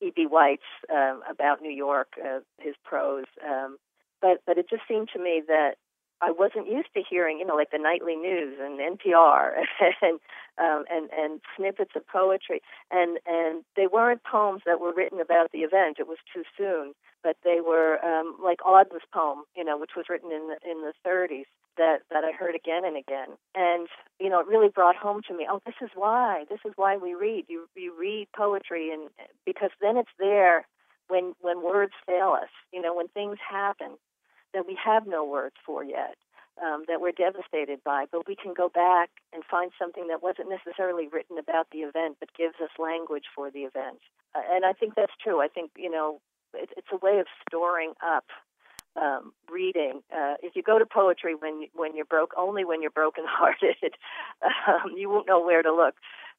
E.B. 0.00 0.26
White's 0.26 0.62
um, 0.92 1.22
about 1.28 1.60
New 1.60 1.72
York, 1.72 2.08
uh, 2.24 2.40
his 2.58 2.74
prose. 2.84 3.24
Um, 3.46 3.78
but 4.20 4.38
but 4.46 4.58
it 4.58 4.68
just 4.68 4.82
seemed 4.88 5.08
to 5.14 5.22
me 5.22 5.42
that 5.46 5.74
I 6.20 6.30
wasn't 6.30 6.70
used 6.70 6.88
to 6.94 7.02
hearing, 7.08 7.38
you 7.38 7.46
know, 7.46 7.54
like 7.54 7.70
the 7.70 7.78
nightly 7.78 8.16
news 8.16 8.58
and 8.60 8.80
NPR 8.80 9.62
and 10.02 10.18
um, 10.58 10.84
and 10.90 11.08
and 11.16 11.40
snippets 11.56 11.92
of 11.94 12.06
poetry, 12.06 12.60
and 12.90 13.18
and 13.26 13.64
they 13.76 13.86
weren't 13.86 14.22
poems 14.24 14.62
that 14.66 14.80
were 14.80 14.92
written 14.92 15.20
about 15.20 15.52
the 15.52 15.60
event. 15.60 15.98
It 16.00 16.08
was 16.08 16.18
too 16.32 16.42
soon, 16.56 16.94
but 17.22 17.36
they 17.44 17.60
were 17.64 18.04
um, 18.04 18.36
like 18.42 18.58
Auden's 18.66 19.06
poem, 19.12 19.44
you 19.56 19.64
know, 19.64 19.78
which 19.78 19.92
was 19.96 20.06
written 20.08 20.32
in 20.32 20.48
the 20.48 20.70
in 20.70 20.82
the 20.82 20.92
30s 21.06 21.46
that 21.76 21.98
that 22.10 22.24
I 22.24 22.32
heard 22.32 22.56
again 22.56 22.84
and 22.84 22.96
again, 22.96 23.36
and 23.54 23.88
you 24.18 24.28
know, 24.28 24.40
it 24.40 24.48
really 24.48 24.68
brought 24.68 24.96
home 24.96 25.22
to 25.28 25.36
me. 25.36 25.46
Oh, 25.48 25.60
this 25.64 25.76
is 25.80 25.90
why. 25.94 26.44
This 26.50 26.60
is 26.66 26.72
why 26.74 26.96
we 26.96 27.14
read. 27.14 27.44
You 27.48 27.68
you 27.76 27.94
read 27.98 28.28
poetry, 28.36 28.90
and 28.92 29.08
because 29.46 29.70
then 29.80 29.96
it's 29.96 30.10
there 30.18 30.66
when 31.06 31.34
when 31.40 31.62
words 31.62 31.92
fail 32.06 32.36
us. 32.40 32.50
You 32.72 32.82
know, 32.82 32.94
when 32.94 33.06
things 33.08 33.38
happen 33.48 33.96
that 34.54 34.66
we 34.66 34.76
have 34.82 35.06
no 35.06 35.24
words 35.24 35.56
for 35.64 35.84
yet, 35.84 36.16
um, 36.62 36.84
that 36.88 37.00
we're 37.00 37.12
devastated 37.12 37.82
by, 37.84 38.06
but 38.10 38.26
we 38.26 38.36
can 38.36 38.54
go 38.54 38.68
back 38.68 39.10
and 39.32 39.42
find 39.44 39.70
something 39.78 40.08
that 40.08 40.22
wasn't 40.22 40.48
necessarily 40.48 41.08
written 41.08 41.38
about 41.38 41.68
the 41.70 41.78
event, 41.78 42.16
but 42.20 42.28
gives 42.36 42.56
us 42.62 42.70
language 42.78 43.24
for 43.34 43.50
the 43.50 43.60
event. 43.60 44.00
Uh, 44.34 44.42
and 44.50 44.64
I 44.64 44.72
think 44.72 44.94
that's 44.94 45.12
true. 45.22 45.40
I 45.40 45.48
think, 45.48 45.70
you 45.76 45.90
know, 45.90 46.20
it, 46.54 46.70
it's 46.76 46.88
a 46.92 46.96
way 46.96 47.18
of 47.18 47.26
storing 47.48 47.92
up 48.04 48.24
um, 48.96 49.32
reading. 49.50 50.02
Uh, 50.12 50.34
if 50.42 50.56
you 50.56 50.62
go 50.62 50.78
to 50.78 50.86
poetry 50.86 51.34
when 51.34 51.68
when 51.74 51.94
you're 51.94 52.04
broke, 52.04 52.32
only 52.36 52.64
when 52.64 52.82
you're 52.82 52.90
brokenhearted, 52.90 53.94
um, 54.42 54.92
you 54.96 55.08
won't 55.08 55.26
know 55.26 55.44
where 55.44 55.62
to 55.62 55.72
look. 55.72 55.94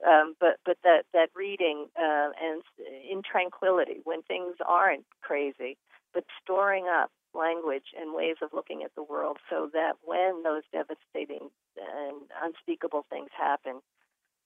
Um, 0.08 0.36
but 0.40 0.60
but 0.66 0.78
that 0.84 1.04
that 1.14 1.30
reading 1.36 1.88
uh, 1.98 2.30
and 2.42 2.62
in 3.10 3.22
tranquility 3.22 4.00
when 4.04 4.22
things 4.24 4.56
aren't 4.66 5.06
crazy, 5.22 5.78
but 6.14 6.24
storing 6.42 6.86
up 6.88 7.12
language 7.34 7.94
and 8.00 8.16
ways 8.16 8.36
of 8.42 8.50
looking 8.54 8.84
at 8.84 8.94
the 8.96 9.04
world 9.04 9.38
so 9.50 9.70
that 9.74 9.94
when 10.04 10.44
those 10.44 10.64
devastating 10.72 11.50
and 11.78 12.22
unspeakable 12.44 13.06
things 13.10 13.30
happen, 13.38 13.80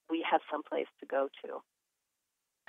we 0.10 0.26
have 0.30 0.41
some 0.52 0.63
place 0.63 0.88
to 1.00 1.06
go 1.06 1.30
to. 1.43 1.62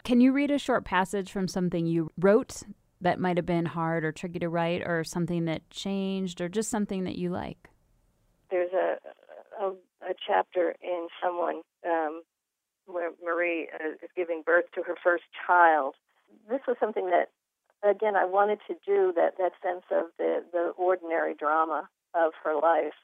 Can 0.04 0.20
you 0.20 0.32
read 0.32 0.50
a 0.50 0.58
short 0.58 0.84
passage 0.84 1.32
from 1.32 1.48
something 1.48 1.86
you 1.86 2.10
wrote 2.18 2.62
that 3.00 3.18
might 3.18 3.36
have 3.36 3.46
been 3.46 3.66
hard 3.66 4.04
or 4.04 4.12
tricky 4.12 4.38
to 4.38 4.48
write, 4.48 4.82
or 4.86 5.04
something 5.04 5.44
that 5.46 5.68
changed, 5.70 6.40
or 6.40 6.48
just 6.48 6.70
something 6.70 7.04
that 7.04 7.16
you 7.16 7.30
like? 7.30 7.70
There's 8.50 8.72
a 8.72 8.96
a, 9.60 9.68
a 9.68 10.14
chapter 10.26 10.74
in 10.82 11.08
someone 11.22 11.62
um, 11.86 12.22
where 12.86 13.10
Marie 13.24 13.68
uh, 13.74 13.90
is 14.02 14.10
giving 14.16 14.42
birth 14.44 14.64
to 14.74 14.82
her 14.82 14.94
first 15.02 15.24
child. 15.46 15.94
This 16.48 16.60
was 16.66 16.76
something 16.80 17.10
that 17.10 17.30
again, 17.84 18.16
I 18.16 18.24
wanted 18.24 18.58
to 18.68 18.74
do 18.86 19.12
that 19.16 19.38
that 19.38 19.52
sense 19.62 19.84
of 19.90 20.06
the 20.18 20.44
the 20.52 20.72
ordinary 20.76 21.34
drama 21.34 21.88
of 22.14 22.32
her 22.42 22.54
life, 22.54 22.94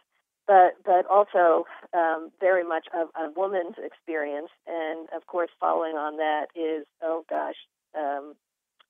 but 0.47 0.75
but 0.85 1.07
also 1.07 1.67
um, 1.93 2.31
very 2.41 2.65
much 2.65 2.87
of 2.95 3.09
a 3.17 3.31
woman's 3.39 3.77
experience, 3.83 4.51
and 4.67 5.09
of 5.15 5.27
course, 5.27 5.51
following 5.59 5.97
on 5.97 6.17
that 6.17 6.47
is 6.55 6.87
oh 7.03 7.25
gosh, 7.29 7.57
um, 7.97 8.35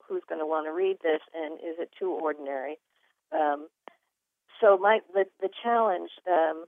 who's 0.06 0.22
going 0.28 0.40
to 0.40 0.46
want 0.46 0.66
to 0.66 0.72
read 0.72 0.98
this, 1.02 1.20
and 1.34 1.54
is 1.54 1.76
it 1.78 1.90
too 1.98 2.10
ordinary? 2.10 2.78
Um, 3.32 3.68
so 4.60 4.76
my 4.78 5.00
the 5.12 5.24
the 5.40 5.50
challenge 5.62 6.10
um, 6.30 6.64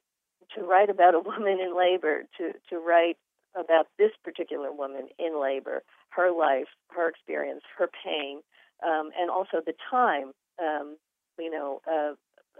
to 0.56 0.62
write 0.62 0.90
about 0.90 1.14
a 1.14 1.20
woman 1.24 1.60
in 1.60 1.76
labor, 1.76 2.24
to 2.38 2.52
to 2.70 2.78
write 2.78 3.16
about 3.54 3.86
this 3.98 4.12
particular 4.24 4.72
woman 4.72 5.08
in 5.18 5.40
labor, 5.40 5.82
her 6.10 6.30
life, 6.32 6.68
her 6.88 7.08
experience, 7.08 7.62
her 7.76 7.88
pain, 8.02 8.40
um, 8.84 9.10
and 9.18 9.30
also 9.30 9.60
the 9.64 9.74
time, 9.90 10.32
um, 10.60 10.96
you 11.38 11.50
know, 11.50 11.80
uh, 11.90 12.14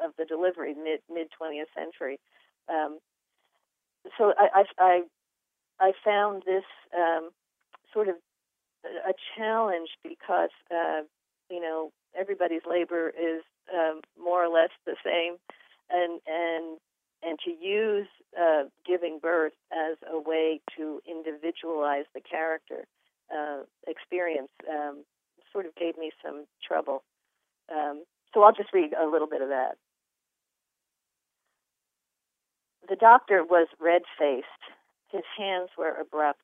of 0.04 0.12
the 0.18 0.24
delivery, 0.24 0.74
mid 0.74 1.00
mid 1.12 1.28
20th 1.40 1.70
century. 1.76 2.18
Um, 2.68 2.98
so 4.18 4.32
I, 4.38 4.62
I, 4.62 4.64
I, 4.78 5.02
I 5.80 5.92
found 6.04 6.42
this 6.46 6.64
um, 6.96 7.30
sort 7.92 8.08
of 8.08 8.16
a 8.84 9.12
challenge 9.36 9.90
because 10.02 10.50
uh, 10.70 11.02
you 11.50 11.60
know 11.60 11.90
everybody's 12.18 12.62
labor 12.68 13.10
is 13.10 13.42
um, 13.72 14.00
more 14.20 14.44
or 14.44 14.48
less 14.48 14.70
the 14.86 14.96
same, 15.04 15.36
and 15.90 16.20
and 16.26 16.78
and 17.22 17.38
to 17.44 17.50
use 17.50 18.08
uh, 18.40 18.64
giving 18.86 19.18
birth 19.20 19.52
as 19.72 19.96
a 20.12 20.18
way 20.18 20.60
to 20.76 21.00
individualize 21.08 22.04
the 22.14 22.20
character 22.20 22.84
uh, 23.34 23.62
experience 23.86 24.50
um, 24.68 25.04
sort 25.52 25.66
of 25.66 25.74
gave 25.74 25.96
me 25.98 26.10
some 26.24 26.46
trouble. 26.66 27.02
Um, 27.70 28.04
so 28.32 28.42
I'll 28.42 28.52
just 28.52 28.72
read 28.72 28.92
a 28.94 29.06
little 29.06 29.28
bit 29.28 29.42
of 29.42 29.48
that. 29.48 29.76
The 32.88 32.96
doctor 32.96 33.44
was 33.44 33.68
red 33.80 34.02
faced. 34.18 34.46
His 35.10 35.22
hands 35.36 35.70
were 35.78 35.94
abrupt. 36.00 36.42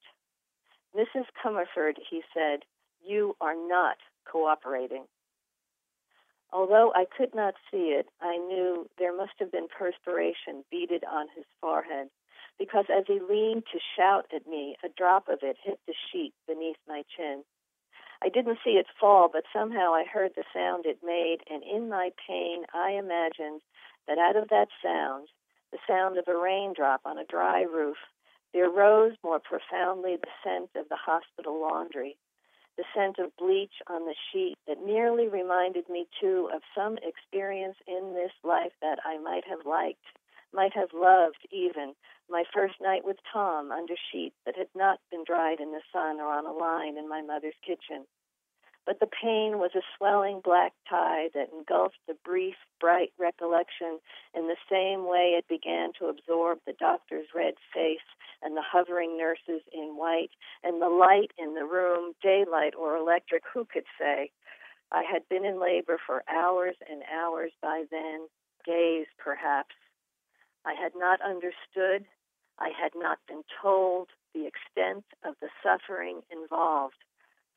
Mrs. 0.97 1.25
Commodore, 1.43 1.93
he 2.11 2.23
said, 2.35 2.61
you 3.05 3.37
are 3.41 3.55
not 3.55 3.97
cooperating. 4.31 5.05
Although 6.53 6.93
I 6.95 7.05
could 7.05 7.35
not 7.35 7.55
see 7.71 7.95
it, 7.99 8.07
I 8.23 8.37
knew 8.39 8.89
there 8.99 9.17
must 9.17 9.33
have 9.39 9.53
been 9.53 9.69
perspiration 9.69 10.65
beaded 10.71 11.05
on 11.05 11.27
his 11.37 11.45
forehead, 11.61 12.09
because 12.59 12.87
as 12.89 13.05
he 13.07 13.21
leaned 13.21 13.65
to 13.73 13.79
shout 13.97 14.27
at 14.35 14.47
me, 14.47 14.77
a 14.83 14.89
drop 14.97 15.29
of 15.29 15.41
it 15.43 15.57
hit 15.63 15.79
the 15.87 15.95
sheet 16.11 16.33
beneath 16.47 16.79
my 16.87 17.03
chin. 17.17 17.45
I 18.23 18.29
didn't 18.29 18.59
see 18.65 18.73
it 18.73 18.87
fall, 19.01 19.29
but 19.29 19.45
somehow 19.53 19.95
I 19.95 20.05
heard 20.05 20.33
the 20.35 20.45
sound 20.53 20.87
it 20.87 20.99
made, 21.05 21.39
and 21.49 21.63
in 21.63 21.89
my 21.89 22.13
pain 22.27 22.65
I 22.75 22.93
imagined 22.93 23.63
that 24.07 24.19
out 24.19 24.37
of 24.37 24.49
that 24.49 24.69
sound, 24.83 25.29
the 25.71 25.79
sound 25.87 26.19
of 26.19 26.27
a 26.27 26.37
raindrop 26.37 27.03
on 27.05 27.19
a 27.19 27.25
dry 27.25 27.63
roof, 27.63 27.99
there 28.53 28.71
rose 28.71 29.17
more 29.23 29.39
profoundly 29.39 30.17
the 30.17 30.31
scent 30.43 30.71
of 30.75 30.89
the 30.89 30.97
hospital 30.97 31.61
laundry, 31.61 32.17
the 32.77 32.85
scent 32.95 33.19
of 33.19 33.37
bleach 33.37 33.75
on 33.87 34.07
the 34.07 34.15
sheet 34.33 34.57
that 34.67 34.83
nearly 34.83 35.29
reminded 35.29 35.89
me, 35.89 36.07
too, 36.21 36.49
of 36.53 36.63
some 36.75 36.97
experience 37.03 37.77
in 37.87 38.15
this 38.15 38.33
life 38.43 38.73
that 38.81 38.99
I 39.05 39.19
might 39.19 39.45
have 39.47 39.67
liked, 39.67 40.05
might 40.53 40.75
have 40.75 40.93
loved 40.95 41.47
even, 41.51 41.95
my 42.29 42.45
first 42.53 42.75
night 42.81 43.05
with 43.05 43.17
Tom 43.33 43.73
under 43.73 43.95
sheets 44.11 44.37
that 44.45 44.57
had 44.57 44.69
not 44.75 45.01
been 45.11 45.25
dried 45.25 45.61
in 45.61 45.73
the 45.73 45.83
sun 45.93 46.21
or 46.21 46.33
on 46.33 46.47
a 46.47 46.53
line 46.53 46.99
in 46.99 47.09
my 47.09 47.23
mother's 47.23 47.59
kitchen. 47.65 48.07
But 48.89 49.01
the 49.01 49.07
pain 49.23 49.59
was 49.59 49.73
a 49.75 49.83
swelling 49.97 50.41
black 50.43 50.73
tide 50.89 51.33
that 51.35 51.53
engulfed 51.53 51.99
the 52.07 52.17
brief, 52.25 52.55
bright 52.81 53.13
recollection 53.19 53.99
in 54.33 54.49
the 54.49 54.57
same 54.71 55.07
way 55.07 55.37
it 55.37 55.47
began 55.47 55.93
to 55.99 56.07
absorb 56.07 56.61
the 56.65 56.73
doctor's 56.73 57.27
red 57.35 57.55
face 57.75 58.09
and 58.41 58.57
the 58.57 58.63
hovering 58.63 59.19
nurses 59.19 59.61
in 59.73 59.97
white 59.97 60.31
and 60.65 60.81
the 60.81 60.89
light 60.89 61.33
in 61.37 61.55
the 61.55 61.67
room, 61.67 62.15
daylight 62.23 62.75
or 62.75 62.97
electric, 62.97 63.43
who 63.53 63.67
could 63.67 63.85
say? 64.01 64.31
I 64.91 65.03
had 65.03 65.29
been 65.29 65.45
in 65.45 65.61
labor 65.61 65.99
for 66.07 66.25
hours 66.27 66.77
and 66.91 67.03
hours 67.13 67.53
by 67.61 67.85
then, 67.91 68.27
days 68.65 69.07
perhaps. 69.19 69.75
I 70.69 70.75
had 70.75 70.93
not 70.95 71.23
understood 71.23 72.05
I 72.59 72.69
had 72.79 72.93
not 72.95 73.19
been 73.27 73.43
told 73.63 74.09
the 74.35 74.47
extent 74.47 75.07
of 75.25 75.35
the 75.41 75.49
suffering 75.63 76.21
involved, 76.31 76.99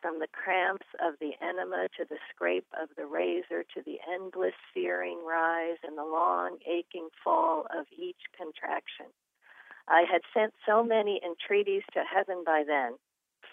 from 0.02 0.20
the 0.20 0.30
cramps 0.32 0.86
of 1.04 1.16
the 1.20 1.34
enema 1.42 1.90
to 1.98 2.06
the 2.06 2.20
scrape 2.34 2.68
of 2.82 2.88
the 2.96 3.06
razor 3.06 3.66
to 3.74 3.82
the 3.86 4.00
endless 4.10 4.54
searing 4.74 5.26
rise 5.26 5.76
and 5.84 5.98
the 5.98 6.06
long 6.06 6.60
aching 6.66 7.10
fall 7.22 7.68
of 7.78 7.86
each 7.92 8.22
contraction. 8.38 9.08
I 9.90 10.04
had 10.10 10.22
sent 10.34 10.54
so 10.66 10.82
many 10.82 11.20
entreaties 11.22 11.84
to 11.92 12.06
heaven 12.06 12.44
by 12.46 12.64
then. 12.66 12.94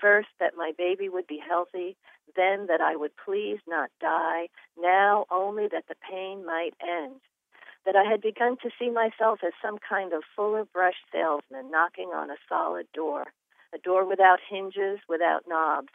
First, 0.00 0.28
that 0.38 0.54
my 0.56 0.70
baby 0.78 1.08
would 1.08 1.26
be 1.26 1.42
healthy, 1.44 1.96
then 2.36 2.66
that 2.68 2.80
I 2.80 2.94
would 2.94 3.16
please 3.16 3.58
not 3.66 3.90
die, 4.00 4.50
now 4.76 5.26
only 5.32 5.66
that 5.66 5.88
the 5.88 5.96
pain 6.08 6.46
might 6.46 6.74
end 6.80 7.20
that 7.84 7.96
I 7.96 8.04
had 8.04 8.20
begun 8.20 8.56
to 8.62 8.70
see 8.78 8.90
myself 8.90 9.40
as 9.44 9.52
some 9.62 9.78
kind 9.78 10.12
of 10.12 10.22
fuller 10.34 10.64
brush 10.64 10.96
salesman 11.12 11.70
knocking 11.70 12.10
on 12.14 12.30
a 12.30 12.36
solid 12.48 12.86
door, 12.92 13.24
a 13.74 13.78
door 13.78 14.04
without 14.04 14.40
hinges, 14.48 14.98
without 15.08 15.44
knobs, 15.48 15.92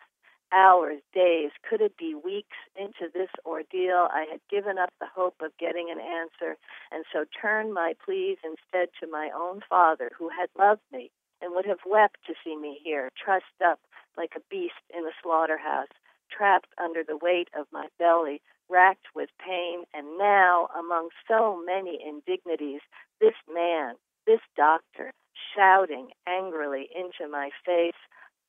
hours, 0.54 1.02
days, 1.14 1.50
could 1.68 1.82
it 1.82 1.98
be 1.98 2.14
weeks 2.14 2.58
into 2.76 3.12
this 3.12 3.30
ordeal? 3.46 4.08
I 4.12 4.26
had 4.30 4.40
given 4.50 4.78
up 4.78 4.94
the 5.00 5.08
hope 5.14 5.36
of 5.42 5.58
getting 5.58 5.90
an 5.92 6.00
answer, 6.00 6.58
and 6.92 7.04
so 7.12 7.26
turned 7.42 7.74
my 7.74 7.94
pleas 8.06 8.38
instead 8.44 8.90
to 9.00 9.08
my 9.08 9.30
own 9.36 9.62
father, 9.68 10.12
who 10.18 10.30
had 10.30 10.50
loved 10.58 10.84
me 10.92 11.12
and 11.42 11.54
would 11.54 11.66
have 11.66 11.80
wept 11.86 12.18
to 12.28 12.34
see 12.44 12.56
me 12.56 12.80
here, 12.84 13.10
trussed 13.18 13.62
up 13.66 13.80
like 14.16 14.34
a 14.36 14.42
beast 14.50 14.86
in 14.96 15.06
a 15.06 15.12
slaughterhouse, 15.22 15.88
trapped 16.32 16.70
under 16.82 17.04
the 17.04 17.18
weight 17.18 17.50
of 17.58 17.66
my 17.72 17.88
belly, 17.98 18.42
racked 18.74 19.06
with 19.16 19.30
pain, 19.40 19.84
and 19.94 20.18
now, 20.18 20.68
among 20.78 21.10
so 21.28 21.62
many 21.64 22.00
indignities, 22.06 22.82
this 23.22 23.36
man, 23.54 23.94
this 24.26 24.40
doctor, 24.58 25.14
shouting 25.56 26.10
angrily 26.28 26.90
into 26.96 27.32
my 27.32 27.52
face, 27.66 27.94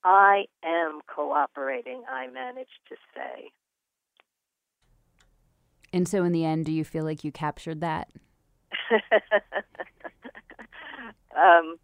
I 0.02 0.46
am 0.64 1.00
cooperating, 1.06 2.02
I 2.10 2.26
managed 2.28 2.80
to 2.88 2.96
say. 3.14 3.50
And 5.92 6.08
so, 6.08 6.24
in 6.24 6.32
the 6.32 6.44
end, 6.44 6.64
do 6.66 6.72
you 6.72 6.84
feel 6.84 7.04
like 7.04 7.22
you 7.22 7.30
captured 7.30 7.80
that? 7.82 8.08
um, 11.36 11.76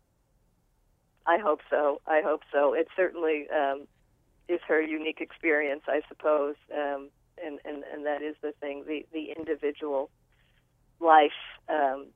I 1.26 1.38
hope 1.38 1.60
so. 1.70 2.00
I 2.06 2.22
hope 2.24 2.42
so. 2.52 2.74
It 2.74 2.88
certainly 2.96 3.46
um, 3.54 3.86
is 4.48 4.60
her 4.66 4.80
unique 4.82 5.20
experience, 5.20 5.82
I 5.86 6.00
suppose, 6.08 6.56
um, 6.76 7.10
and, 7.44 7.58
and 7.64 7.84
and 7.92 8.06
that 8.06 8.22
is 8.22 8.36
the 8.42 8.52
thing. 8.60 8.84
The 8.86 9.06
the 9.12 9.32
individual 9.36 10.10
life 11.00 11.32
um, 11.68 12.08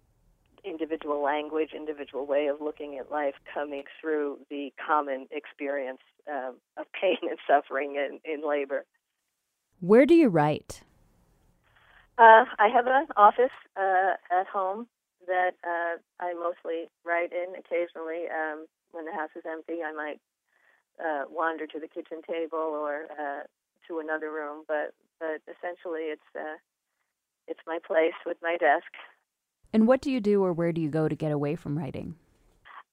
individual 0.65 1.23
language, 1.23 1.71
individual 1.77 2.27
way 2.27 2.47
of 2.47 2.61
looking 2.61 2.99
at 2.99 3.11
life 3.11 3.35
coming 3.53 3.85
through 4.01 4.39
the 4.51 4.73
common 4.85 5.27
experience 5.31 6.01
um, 6.29 6.57
of 6.77 6.87
pain 7.01 7.19
and 7.23 7.39
suffering 7.47 7.97
in, 7.97 8.19
in 8.25 8.47
labor. 8.49 8.85
Where 9.81 10.07
do 10.07 10.15
you 10.15 10.29
write? 10.29 10.83
Uh, 12.17 12.45
I 12.59 12.69
have 12.73 12.87
an 12.87 13.07
office 13.17 13.55
uh, 13.77 14.15
at 14.31 14.47
home 14.47 14.87
that 15.27 15.53
uh, 15.65 15.99
I 16.21 16.33
mostly 16.35 16.89
write 17.05 17.33
in. 17.33 17.55
Occasionally, 17.59 18.25
um, 18.31 18.67
when 18.93 19.05
the 19.05 19.13
house 19.13 19.31
is 19.37 19.43
empty, 19.51 19.83
I 19.85 19.93
might 19.93 20.21
uh, 21.05 21.25
wander 21.29 21.67
to 21.67 21.81
the 21.81 21.89
kitchen 21.89 22.23
table 22.27 22.59
or 22.59 23.07
uh, 23.19 23.43
to 23.89 23.99
another 23.99 24.31
room. 24.31 24.65
But 24.69 24.95
but 25.21 25.43
essentially, 25.47 26.13
it's 26.13 26.31
uh, 26.35 26.59
it's 27.49 27.61
my 27.67 27.79
place 27.87 28.17
with 28.27 28.39
my 28.43 28.57
desk 28.57 28.91
and 29.75 29.89
what 29.89 30.01
do 30.01 30.11
you 30.11 30.21
do 30.21 30.45
or 30.45 30.53
where 30.53 30.73
do 30.73 30.81
you 30.81 30.89
go 30.89 31.09
to 31.09 31.17
get 31.17 31.33
away 31.33 31.57
from 31.57 31.77
writing? 31.77 32.15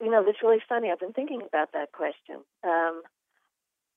You 0.01 0.10
know, 0.10 0.25
it's 0.27 0.41
really 0.41 0.63
funny. 0.67 0.89
I've 0.89 0.99
been 0.99 1.13
thinking 1.13 1.43
about 1.45 1.73
that 1.73 1.91
question. 1.91 2.38
Um, 2.63 3.03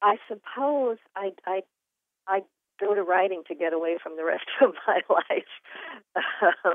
I 0.02 0.16
suppose 0.28 0.98
I, 1.16 1.32
I, 1.46 1.62
I 2.28 2.40
go 2.78 2.94
to 2.94 3.02
writing 3.02 3.42
to 3.48 3.54
get 3.54 3.72
away 3.72 3.96
from 4.02 4.16
the 4.18 4.24
rest 4.24 4.44
of 4.60 4.74
my 4.86 5.00
life. 5.08 6.44
um, 6.62 6.74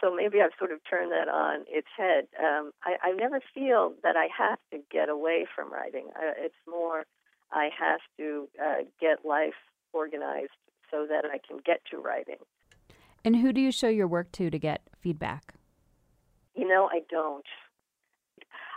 so 0.00 0.16
maybe 0.16 0.40
I've 0.40 0.56
sort 0.58 0.72
of 0.72 0.78
turned 0.88 1.12
that 1.12 1.28
on 1.28 1.66
its 1.68 1.88
head. 1.94 2.24
Um, 2.42 2.70
I, 2.82 3.10
I 3.10 3.12
never 3.12 3.42
feel 3.52 3.92
that 4.02 4.16
I 4.16 4.28
have 4.34 4.58
to 4.72 4.78
get 4.90 5.10
away 5.10 5.44
from 5.54 5.70
writing. 5.70 6.06
Uh, 6.16 6.32
it's 6.38 6.54
more 6.66 7.04
I 7.52 7.68
have 7.78 8.00
to 8.16 8.48
uh, 8.58 8.84
get 8.98 9.26
life 9.26 9.60
organized 9.92 10.56
so 10.90 11.06
that 11.08 11.24
I 11.24 11.38
can 11.38 11.58
get 11.64 11.80
to 11.90 11.98
writing. 11.98 12.38
And 13.24 13.36
who 13.36 13.52
do 13.52 13.60
you 13.60 13.70
show 13.70 13.88
your 13.88 14.08
work 14.08 14.32
to 14.32 14.50
to 14.50 14.58
get 14.58 14.82
feedback? 15.00 15.54
You 16.54 16.66
know, 16.66 16.88
I 16.90 17.00
don't. 17.10 17.44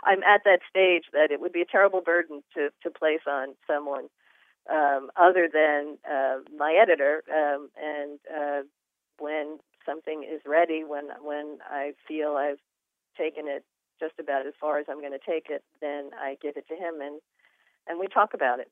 I'm 0.04 0.22
at 0.22 0.42
that 0.44 0.60
stage 0.68 1.04
that 1.12 1.30
it 1.30 1.40
would 1.40 1.52
be 1.52 1.62
a 1.62 1.66
terrible 1.66 2.02
burden 2.02 2.42
to, 2.54 2.68
to 2.82 2.90
place 2.90 3.22
on 3.26 3.54
someone 3.66 4.08
um, 4.70 5.10
other 5.16 5.48
than 5.52 5.96
uh, 6.10 6.38
my 6.56 6.78
editor. 6.80 7.22
Um, 7.32 7.70
and 7.80 8.18
uh, 8.30 8.62
when 9.18 9.58
something 9.86 10.24
is 10.24 10.40
ready, 10.46 10.84
when 10.84 11.08
when 11.22 11.58
I 11.68 11.92
feel 12.06 12.36
I've 12.36 12.60
taken 13.16 13.46
it 13.48 13.64
just 14.00 14.14
about 14.18 14.46
as 14.46 14.54
far 14.60 14.78
as 14.78 14.86
I'm 14.88 15.00
going 15.00 15.12
to 15.12 15.18
take 15.18 15.46
it, 15.48 15.64
then 15.80 16.10
I 16.20 16.36
give 16.42 16.56
it 16.56 16.68
to 16.68 16.74
him 16.74 17.00
and 17.00 17.20
and 17.86 17.98
we 17.98 18.06
talk 18.06 18.34
about 18.34 18.60
it. 18.60 18.70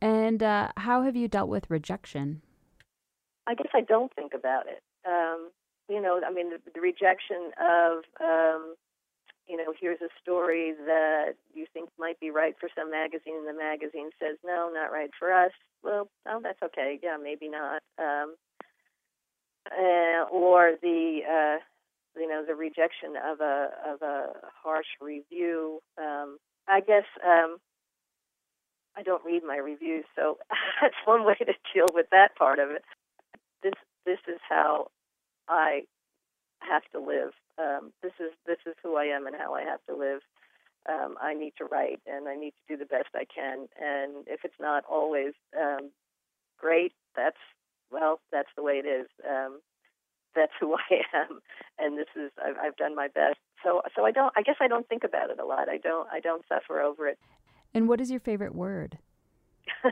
And 0.00 0.42
uh, 0.42 0.68
how 0.76 1.02
have 1.02 1.16
you 1.16 1.28
dealt 1.28 1.48
with 1.48 1.70
rejection? 1.70 2.42
I 3.46 3.54
guess 3.54 3.70
I 3.74 3.80
don't 3.80 4.14
think 4.14 4.32
about 4.34 4.66
it. 4.66 4.82
Um, 5.06 5.50
you 5.88 6.00
know, 6.00 6.20
I 6.26 6.32
mean, 6.32 6.50
the, 6.50 6.58
the 6.74 6.80
rejection 6.80 7.50
of, 7.58 8.04
um, 8.20 8.74
you 9.48 9.56
know, 9.56 9.72
here's 9.80 10.00
a 10.02 10.08
story 10.20 10.74
that 10.86 11.34
you 11.54 11.66
think 11.72 11.88
might 11.98 12.20
be 12.20 12.30
right 12.30 12.54
for 12.60 12.68
some 12.76 12.90
magazine, 12.90 13.36
and 13.38 13.48
the 13.48 13.58
magazine 13.58 14.10
says, 14.20 14.36
no, 14.44 14.70
not 14.72 14.92
right 14.92 15.10
for 15.18 15.32
us. 15.32 15.52
Well, 15.82 16.10
oh, 16.26 16.40
that's 16.42 16.62
okay. 16.62 17.00
Yeah, 17.02 17.16
maybe 17.20 17.48
not. 17.48 17.82
Um, 17.98 18.34
uh, 19.72 20.24
or 20.30 20.72
the, 20.82 21.20
uh, 21.26 21.58
you 22.20 22.28
know, 22.28 22.44
the 22.46 22.54
rejection 22.54 23.14
of 23.16 23.40
a 23.40 23.70
of 23.86 24.02
a 24.02 24.32
harsh 24.62 24.86
review. 25.00 25.80
Um, 25.96 26.38
I 26.66 26.80
guess 26.80 27.04
um, 27.24 27.56
I 28.98 29.02
don't 29.04 29.24
read 29.24 29.44
my 29.46 29.56
reviews, 29.56 30.04
so 30.16 30.38
that's 30.82 30.96
one 31.04 31.24
way 31.24 31.36
to 31.36 31.54
deal 31.72 31.86
with 31.94 32.06
that 32.10 32.36
part 32.36 32.58
of 32.58 32.70
it 32.70 32.84
this 33.62 33.74
this 34.04 34.18
is 34.28 34.40
how 34.48 34.88
I 35.48 35.82
have 36.60 36.82
to 36.92 37.00
live. 37.00 37.32
Um, 37.58 37.92
this 38.02 38.12
is 38.20 38.32
this 38.46 38.58
is 38.66 38.74
who 38.82 38.96
I 38.96 39.04
am 39.04 39.26
and 39.26 39.36
how 39.36 39.54
I 39.54 39.62
have 39.62 39.80
to 39.88 39.96
live. 39.96 40.20
Um, 40.88 41.16
I 41.20 41.34
need 41.34 41.52
to 41.58 41.64
write 41.64 42.00
and 42.06 42.28
I 42.28 42.36
need 42.36 42.52
to 42.52 42.76
do 42.76 42.78
the 42.78 42.86
best 42.86 43.08
I 43.14 43.24
can. 43.24 43.68
And 43.80 44.26
if 44.26 44.40
it's 44.44 44.60
not 44.60 44.84
always 44.90 45.34
um, 45.58 45.90
great, 46.58 46.92
that's 47.16 47.36
well, 47.90 48.20
that's 48.32 48.48
the 48.56 48.62
way 48.62 48.80
it 48.84 48.86
is. 48.86 49.08
Um, 49.28 49.60
that's 50.34 50.52
who 50.60 50.74
I 50.90 51.02
am, 51.14 51.40
and 51.78 51.98
this 51.98 52.08
is 52.16 52.30
I've, 52.44 52.56
I've 52.62 52.76
done 52.76 52.94
my 52.94 53.08
best. 53.08 53.38
So 53.64 53.82
so 53.96 54.04
I 54.04 54.12
don't. 54.12 54.32
I 54.36 54.42
guess 54.42 54.56
I 54.60 54.68
don't 54.68 54.88
think 54.88 55.04
about 55.04 55.30
it 55.30 55.40
a 55.40 55.44
lot. 55.44 55.68
I 55.68 55.78
don't. 55.78 56.08
I 56.12 56.20
don't 56.20 56.44
suffer 56.48 56.80
over 56.80 57.08
it. 57.08 57.18
And 57.74 57.88
what 57.88 58.00
is 58.00 58.10
your 58.10 58.20
favorite 58.20 58.54
word? 58.54 58.98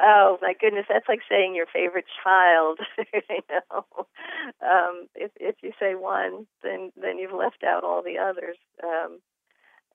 Oh 0.00 0.38
my 0.40 0.54
goodness, 0.58 0.86
that's 0.88 1.08
like 1.08 1.20
saying 1.28 1.56
your 1.56 1.66
favorite 1.66 2.04
child. 2.22 2.78
you 2.98 3.40
know, 3.50 3.84
um, 4.62 5.08
if 5.16 5.32
if 5.40 5.56
you 5.60 5.72
say 5.78 5.96
one, 5.96 6.46
then 6.62 6.92
then 7.00 7.18
you've 7.18 7.32
left 7.32 7.64
out 7.64 7.82
all 7.82 8.02
the 8.02 8.16
others. 8.16 8.56
Um, 8.82 9.18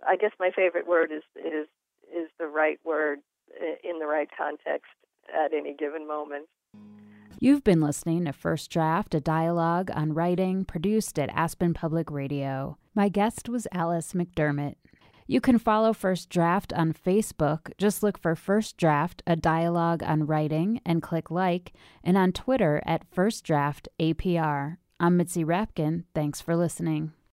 I 0.06 0.18
guess 0.18 0.32
my 0.40 0.52
favorite 0.54 0.88
word 0.88 1.12
is 1.12 1.24
is 1.38 1.68
is 2.14 2.30
the 2.38 2.48
right 2.48 2.80
word 2.84 3.20
in 3.84 4.00
the 4.00 4.06
right 4.06 4.28
context 4.38 4.92
at 5.34 5.54
any 5.54 5.74
given 5.74 6.06
moment. 6.06 6.48
You've 7.40 7.64
been 7.64 7.82
listening 7.82 8.26
to 8.26 8.34
First 8.34 8.72
Draft, 8.72 9.16
a 9.16 9.22
dialogue 9.22 9.90
on 9.94 10.14
writing 10.14 10.66
produced 10.66 11.18
at 11.18 11.30
Aspen 11.34 11.74
Public 11.74 12.12
Radio. 12.12 12.78
My 12.94 13.10
guest 13.10 13.48
was 13.48 13.68
Alice 13.72 14.14
McDermott. 14.14 14.76
You 15.34 15.42
can 15.42 15.58
follow 15.58 15.94
First 15.94 16.30
Draft 16.30 16.72
on 16.74 16.94
Facebook. 16.94 17.72
Just 17.80 18.04
look 18.04 18.20
for 18.20 18.36
First 18.36 18.78
Draft, 18.78 19.24
a 19.26 19.36
dialogue 19.36 20.04
on 20.04 20.28
writing, 20.28 20.80
and 20.86 21.02
click 21.02 21.32
like, 21.32 21.74
and 22.04 22.16
on 22.16 22.34
Twitter 22.34 22.84
at 22.86 23.12
First 23.12 23.44
Draft 23.44 23.88
APR. 24.00 24.78
I'm 25.00 25.18
Mitzi 25.18 25.44
Rapkin. 25.44 26.04
Thanks 26.14 26.40
for 26.40 26.56
listening. 26.56 27.14